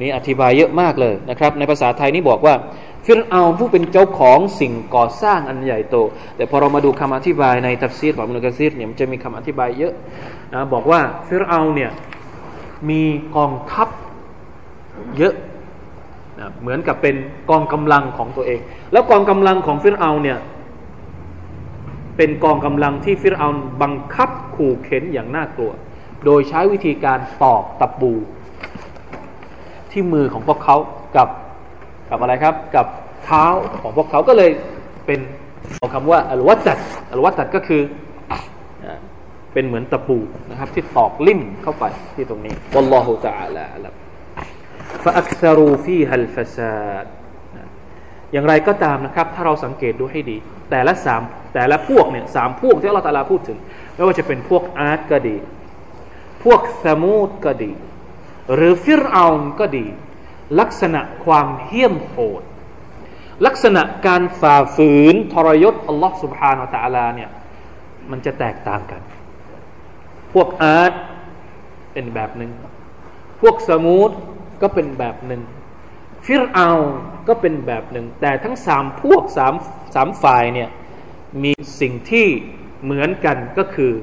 [0.00, 2.54] นี่อธิบายเยอะมากเลยนะครับในภาษาไทยนี่บอกว่า
[3.05, 5.95] ฟิรเอาผู้เป็นเจ้าของสิ่งก่อสร้างอันใหญ่โต
[6.35, 9.93] แต่พอเรามาดูคำอธิบายในทัฟซีรของมุนกะซีรเนี่ยมันจะมีคำอธิบายเยอะ
[10.53, 11.91] นะบอกว่าฟิรเอาเนี่ย
[12.89, 13.01] มี
[13.35, 13.87] กองทัพ
[15.17, 15.33] เยอะ
[16.39, 17.15] นะเหมือนกับเป็น
[17.49, 18.59] กองกำลังของตัวเอง
[18.91, 20.37] แล้วกองกำลังของฟิรเอาเนี่ย
[22.17, 23.47] เป็นกองกำลังที่ฟิรเอา
[23.81, 25.71] บังคับขู่เข็นอย่างน่ากลัว
[26.25, 28.11] โดยใช้วิธีการตอกตะปู
[29.91, 30.75] ที่มือของพวกเขา
[31.17, 31.27] กับ
[32.09, 32.85] กับอะไรครับ กับ
[33.25, 33.45] เท้า
[33.81, 34.51] ของพวกเขาก็เลย
[35.05, 35.19] เป็น
[35.79, 36.77] เอาคำว่าอัลวัตัด
[37.11, 37.81] อัลวัตัดก็คือ
[39.53, 40.17] เป็นเหมือนตะปู
[40.49, 41.83] นะครับ ที่ตอกลิ่มเข้าไป
[42.15, 43.93] ที่ตรงนี้วัลลอฮุตะอาลาลับ
[45.03, 47.05] ฟะอักซารูฟีฮัลฟาซาด
[48.33, 50.37] อย่างไรก็ตามนะครับ ถ้าเราสังเกตดูให้ดี
[50.71, 51.21] แต่ละสาม
[51.53, 53.57] แต่ละพวกเนี่ยสามพวกที่อัลลอฮฺ تعالى พูดถึง
[53.95, 55.35] ไม่ว่าจะเป็นพวกอาดก็ดี
[56.43, 57.71] พวกษะมูดก็ดี
[58.53, 59.25] หรือฟิรเอาน์
[59.59, 59.85] ก็ดี
[60.59, 62.43] ลักษณะความเหี้ยมโหด
[63.45, 67.29] ลักษณะการฝ่าฝืนทรยศอัลลอฮ์ سبحانه وتعالى เนี่ย
[68.11, 69.01] มันจะแตกต่างกัน
[70.33, 70.93] พวกอาร์ต
[71.93, 72.51] เป็นแบบหนึ่ง
[73.41, 74.11] พวกษะมูด
[74.61, 75.41] ก็เป็นแบบหนึ่ง
[76.25, 76.69] ฟิรเอาน์
[77.27, 79.53] ก็เป็นแบบหนึ่ง แต่ทั้งสามพวกสาม
[79.95, 80.69] สามฝ่ายเนี่ย
[81.43, 82.27] มีสิ่งที่
[82.83, 83.93] เหมือนกันก็คือ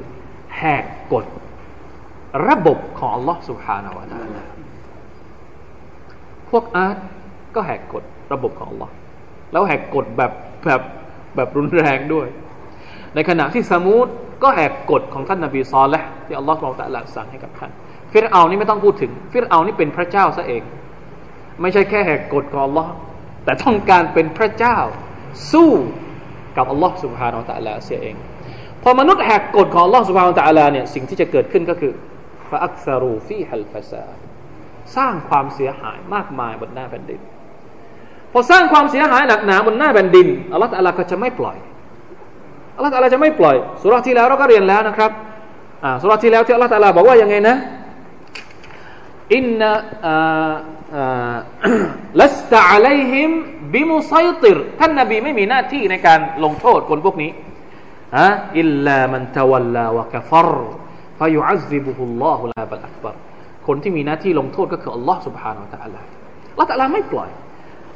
[0.56, 1.24] แหกกฎ
[2.48, 4.42] ระบบของอัลลอฮ์สุบฮานาวะตาลา
[6.52, 6.96] พวกอาร์ต
[7.54, 8.90] ก็แหกกฎระบบของ Allah
[9.52, 10.32] แล้วแหกกฎแบบ
[10.64, 10.82] แบบ
[11.36, 12.26] แบบรุนแรงด้วย
[13.14, 14.06] ในขณะที่ษะมูด
[14.42, 17.70] ก็แหกกฎของท่านนบีซอและห์ที่อัลลอฮฺ سبحانه وتعالى สั่งให้กับท่าน
[18.12, 20.62] ฟิรเอาน์นี่ไม่ต้องพูดถึง ฟิรเอาน์นี่เป็นพระเจ้าซะเอง
[21.60, 22.90] ไม่ใช่แค่แหกกฎของอัลลอฮ์
[23.44, 24.78] แต่ต้องการเป็นพระเจ้า
[25.52, 25.70] สู้
[26.56, 28.16] กับอัลลอฮ์สุบฮานาอัลตะลาเสียเอง
[28.82, 31.92] พอมนุษย์แหกกฎของอัลลอฮ์สุบฮานาอัลตะลาเนี่ยสิ่งที่จะเกิดขึ้นก็คือ
[32.50, 34.04] ฟาอักซารูฟีฮัลฟาซา
[34.96, 37.20] สร้างความเสียหายมากมายบนหน้าแผ่นดิน
[38.32, 41.56] พอสร้างความเสียหายหนักหนาบนหน้าแผ่นดินอัลลอฮฺอัลลอฮก็จะไม่ปล่อย
[42.76, 45.10] อัลลอฮฺอัลลอฮจะไม่ปล่อยสุรที่แล้วเราก็เรียนแล้วนะครับ
[45.84, 47.56] อ่าสุรที่แล้วที่อัลลอฮฺอัลลอฮบอกว่ายังไงนะ
[49.34, 49.70] อินนะ
[52.20, 53.30] ลัสตะอะลัยฮิม
[53.74, 57.30] บิมุไซติรท่านนบีไม่มีหน้าที่ในการลงโทษคนพวกนี้
[58.18, 58.28] ฮะ
[58.58, 60.52] อิลลามันตะวัลลาวะกะฟร
[61.18, 63.31] ฟายุอัซซิบุฮุลลอฮุลาบัลอักบาร
[63.66, 66.06] คนที่มีหน้าที่ลงโทษก็คืออัลลอฮ์สุบฮานาอัลลอฮ์
[66.58, 67.30] ละตะลาไม่ปล่อย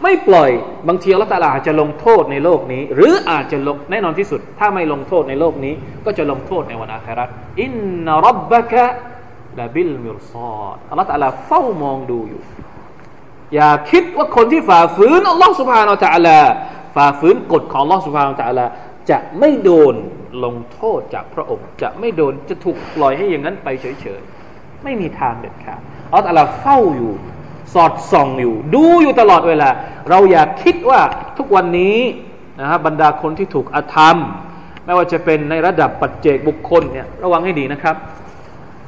[0.03, 0.51] ไม่ปล่อย
[0.89, 7.29] บางทีละตะลาอาจจะลงโทษในโลกนี้ หรืออาจจะลงแน่นอนที่สุด ถ้าไม่ลงโทษในโลกนี้ ก็จะลงโทษในวันอาครัต
[7.63, 7.73] อิน
[8.05, 8.85] นรับบะกะ
[9.59, 12.41] ลาบิลมิรซอดอัลลอฮ์ตะลาเฝ้ามองดูอยู่
[13.55, 16.51] อย่าคิดว่าคนที่ฝ่าฝืนอัลลอฮ์สุบฮานาอัลลอฮ์
[16.97, 18.71] ฝ่าฝืนกฎของอัลลอฮ์สุบฮานาอัลลอฮ์
[19.11, 19.95] จะไม่โดน
[20.45, 24.46] ลงโทษจากพระองค์ จะไม่โดนจะถูกปล่อยให้อย่างนั้นไปเฉยๆ
[24.85, 25.81] ไม่มีทางเด็ดขาด
[26.13, 27.13] อัลลอฮฺตาลาเฝ้าอยู่
[27.75, 29.69] สอดส่องอยู่ ดูอยู่ตลอดเวลา
[30.11, 31.01] เราอยากคิดว่า
[31.39, 31.99] ทุกวันนี้
[32.61, 34.17] นะครับบรรดาคนที่ถูกอธรรม
[34.85, 37.97] ไม่ว่าจะเป็นในระดับปัจเจกบุคคลเนี่ยระวังให้ดีนะครับ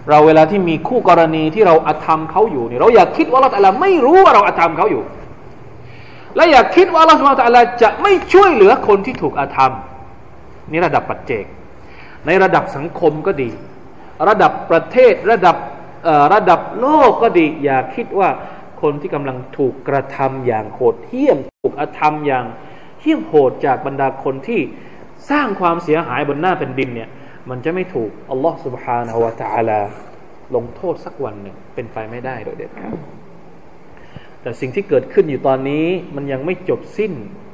[0.09, 5.03] เราเวลาที่มีคู่กรณีที่เราอธรรมเขาอยู่เนี่ยเราอยากคิดว่าเราแต่ละไม่รู้ว่าเราอธรรมเขาอยู่
[6.36, 9.72] และอยากคิดว่าเราสมาตะลาจะไม่ช่วยเหลือคนที่ถูกอธรรม
[10.70, 11.45] นี่ระดับปัจเจก
[12.26, 13.51] ในระดับสังคมก็ดี
[14.28, 15.57] ระดับประเทศระดับ
[16.34, 18.30] ระดับโลกก็ดี อย่าคิดว่า
[18.82, 22.45] คนที่กำลังถูกกระทำอย่างโหดเหี้ยมถูกอธรรมอย่าง
[23.01, 24.61] เหี้ยมโหดจากบรรดาคนที่
[25.30, 27.09] สร้างความเสียหายบนหน้าแผ่นดินเนี่ย
[27.49, 29.80] มันจะไม่ถูกอัลลอฮ์ سبحانه และ تعالى
[30.55, 32.95] ลงโทษสักวันหนึ่งเป็นไปไม่ได้โดยเด็ดขาด
[34.41, 35.86] แต่สิ่งที่เกิดขึ้นอยู่ตอนนี้
[36.16, 37.14] มันยังไม่จบสิ้น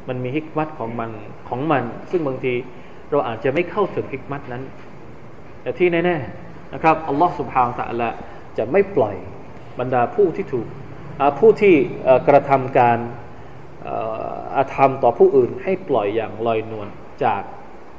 [0.09, 1.11] มันมีฮิกมัตของมัน
[1.49, 2.53] ของมัน ซึ่งบางที
[3.09, 4.63] เราอาจจะไม่เข้าถึงฮิกมัตนั้น
[5.61, 8.09] แต่ที่แน่ๆนะครับอัลลอฮ์ سبحانه และ تعالى
[8.58, 9.16] จะไม่ปล่อย
[9.78, 10.68] บรรดาผู้ที่ถูก
[11.38, 11.74] ผู้ที่
[12.28, 12.98] กระทำการ
[14.56, 16.88] อาธรรมต่อผู้อื่น ให้ปล่อยอย่างลอยนวล
[17.24, 17.42] จาก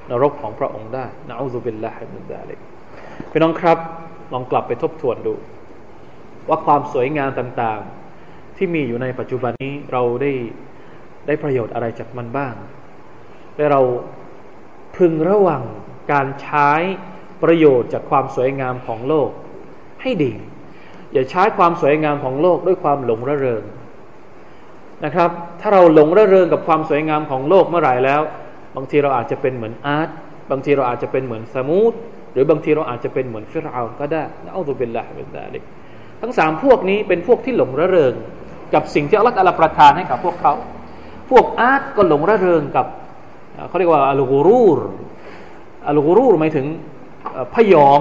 [0.09, 2.59] นรกของพระองค์ได้นะอูซุบิลลาฮิมินซาลิก
[3.31, 3.77] พี่น้องครับ
[4.33, 5.33] ลองกลับไปทบทวนดู
[6.49, 10.31] ว่าความสวยงามต่างๆ ที่มีอยู่ในปัจจุบันนี้เราได้
[11.27, 12.53] ได้ประโยชน์อะไรจากมันบ้าง
[13.55, 13.81] และเรา
[14.97, 15.63] พึงระวัง
[16.11, 16.69] การใช้
[17.43, 19.29] ประโยชน์จากความสวยงามของโลก
[20.05, 20.33] ให้ดี
[21.13, 23.63] อย่าใช้ความสวยงามของโลกด้วยความหลงระเริง
[25.05, 25.29] นะครับ
[25.61, 28.21] ถ้าเราหลงระเริงกับความสวยงามของโลกเมื่อไหร่แล้ว
[28.75, 30.09] บางทีเราอาจจะเป็นเหมือนอาร์ต
[30.51, 31.93] บางทีเราอาจจะเป็นเหมือนสมูท
[32.33, 35.63] หรือบางทีเราอาจจะเป็นเหมือนฟิรเอาก็ได้นะอัลลอฮฺเป็นละเป็นดาลิก
[36.21, 38.13] ทั้งสามพวกนี้เป็นพวกที่หลงระเริง
[38.73, 40.53] กับสิ่งที่อัลลอฮฺประทานให้กับพวกเขา
[41.29, 42.85] พวกอาร์ตก็หลงระเริงกับ
[43.67, 44.79] เขาเรียกว่าอัลกูรูร
[45.89, 46.65] อัลกูรูรหมายถึง
[47.55, 47.99] พยอง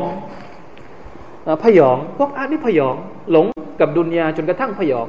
[1.65, 2.97] พยองพวกอาร์นี่พยอง
[3.31, 3.47] หลง
[3.81, 5.07] กับดุนยาจนกระทั่งพยอง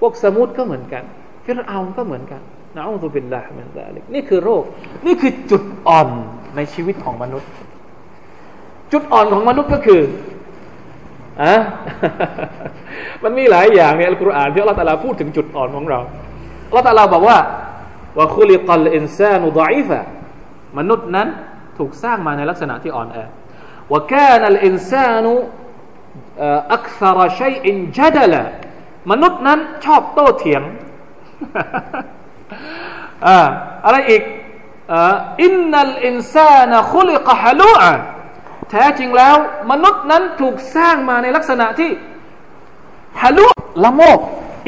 [0.00, 1.04] พวกสมุทก็เหมือนกัน
[1.44, 2.40] ฟิรเอาก็เหมือนกัน
[2.74, 4.62] นะอัลลอฮฺเป็นละเหมือนกันนี่คือโรค
[5.06, 6.08] นี่คือจุดอ่อน
[6.56, 7.50] ในชีวิตของมนุษย์
[8.92, 10.02] จุดอ่อนของมนุษย์ก็คือ
[11.42, 11.54] อะ
[13.24, 16.00] มันมีหลายอย่างในอัลกุรอานที่อัลลอฮฺตาลาพูดถึงจุดอ่อนของเรา
[16.68, 17.38] อัลลอฮฺตาลาบอกว่า
[18.18, 20.00] ว่าคุลิกัลอินซานุดอีฟะ
[20.78, 21.28] มนุษย์นั้น
[21.78, 23.18] ถูกสร้างมาในลักษณะที่อ่อนแอ
[23.92, 25.32] ว่าแค่นัลอินซานุ
[26.74, 28.42] อักษรชัยอินจัดละ
[29.10, 30.62] มนุษย์นั้นชอบโต้เถียง
[33.26, 33.38] อ่า
[33.84, 34.22] อะไรอีก
[35.42, 37.92] อินนัลอินซานะคุลิกฮะลูอะ
[38.70, 39.36] แท้จริงแล้ว
[39.70, 41.90] มนุษย์นั้นถูกสร้างมาในลักษณะที่
[43.22, 43.46] ฮะลุ
[43.84, 44.18] ละโมบ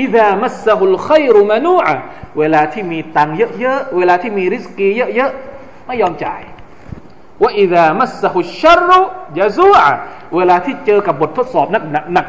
[0.02, 1.94] อิดามัสซะฮุลขัยรุมานูอะ
[2.38, 6.42] เวลาที่มีตังเยอะๆเวลาที่มีริสกีเยอะๆไม่ยอมจ่าย
[7.42, 9.00] ว่าอิดามัสซะฮุชัรุ
[9.38, 9.88] ยะซูอะ
[10.36, 11.84] เวลาที่เจอกับบททดสอบหนัก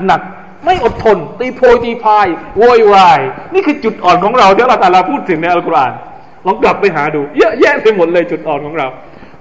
[0.08, 3.20] หนักๆไม่อดทน ตีโพยตีพายโวยวาย
[3.54, 5.94] นี่คือจุดอ่อนของเราที่เราแต่ละพูดถึงในอัลกุรอาน
[6.46, 8.88] ลองกลับไปหาดู เยอะแยะไปหมดเลยจุดอ่อนของเรา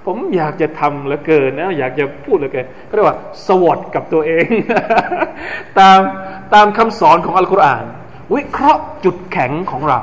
[0.05, 3.17] ผมอยากจะทำเหลือเกินนะอยากจะพูดเหลือเกินก็เรียกว่า
[3.47, 4.45] สวอดกับตัวเอง
[5.79, 5.99] ตาม
[6.53, 7.85] ตามคำสอนของอัลกุรอาน
[8.35, 9.99] วิเคราะห์จุดแข็งของเรา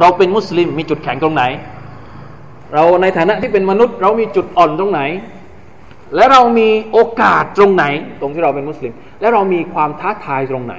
[0.00, 1.42] เราเป็นมุสลิมมีจุดแข็งตรงไหน
[2.74, 5.00] เราในฐานะที่เป็นมนุษย์ เรามีจุดอ่อนตรงไหน
[6.16, 7.84] และเรามีโอกาสตรงไหน
[8.20, 10.74] ตรงที่เราเป็นมุสลิม และเรามีความท้าทายตรงไหน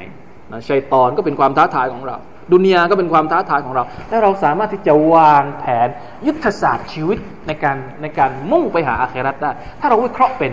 [0.52, 2.18] นะชัยตอนก็เป็นความท้าทายของเรา
[2.52, 5.88] ดุนยาก็เป็นความท้าทายของเรา และเราสามารถที่จะวางแผน
[6.28, 7.18] ยุทธศาสตร์ชีวิต
[7.48, 10.52] ในการในการมุ่งไปหาอาคิเราะฮฺได้ ถ้าเราวิเคราะห์เป็น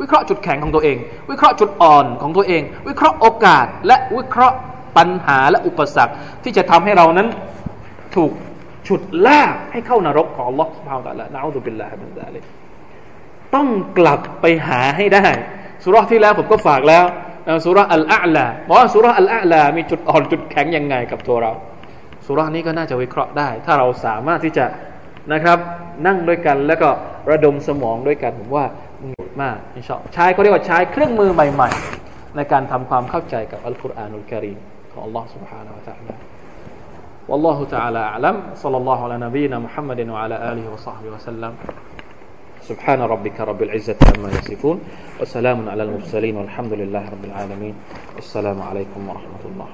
[0.00, 0.96] วิเคราะห์จุดแข็งของตัวเอง
[1.30, 4.56] วิเคราะห์จุดอ่อนของตัวเอง วิเคราะห์โอกาส และวิเคราะห์
[4.96, 6.14] ปัญหาและอุปสรรค
[6.44, 7.28] ที่จะทำให้เรานั้น
[8.16, 8.30] ถูก
[8.87, 12.43] ฉุดลากให้เข้านรกของ Allah سبحانه และ تعالى นะอูดุบิลลาฮิมินซาลิก
[13.55, 15.25] ต้องกลับไปหาให้ได้
[15.83, 17.03] สุรที่แล้วผมก็ฝากแล้ว
[17.65, 21.51] สุรอัลอาลาบอกว่าสุรอัลอาลามีจุดอ่อนจุดแข็งยังไงกับตัวเรา
[22.25, 24.65] สุรนี้ก็น่าจะวิเคราะห์ได้ ถ้าเราสามารถที่จะ
[25.33, 25.57] นะครับ
[26.07, 26.89] นั่งด้วยกันแล้วก็
[27.31, 28.65] ระดมสมองด้วยกันผมว่า
[29.01, 29.11] มัน
[29.43, 31.69] มากอินชาใช้เขาเรียกว่าใช้เครื่องมือใหม่
[32.03, 34.57] ๆ ในการทำความเข้าใจกับอัลกุรอานุลกิริม
[34.91, 36.15] ของ Allah سبحانه และ تعالى
[37.32, 38.36] والله تعالى أعلم.
[38.54, 41.52] صلى الله على نبينا محمد وعلى آله وصحبه وسلم.
[42.60, 44.80] سبحان ربك رب العزة عما يصفون
[45.20, 47.74] وسلام على المرسلين والحمد لله رب العالمين.
[48.20, 49.68] والسلام عليكم ورحمة الله.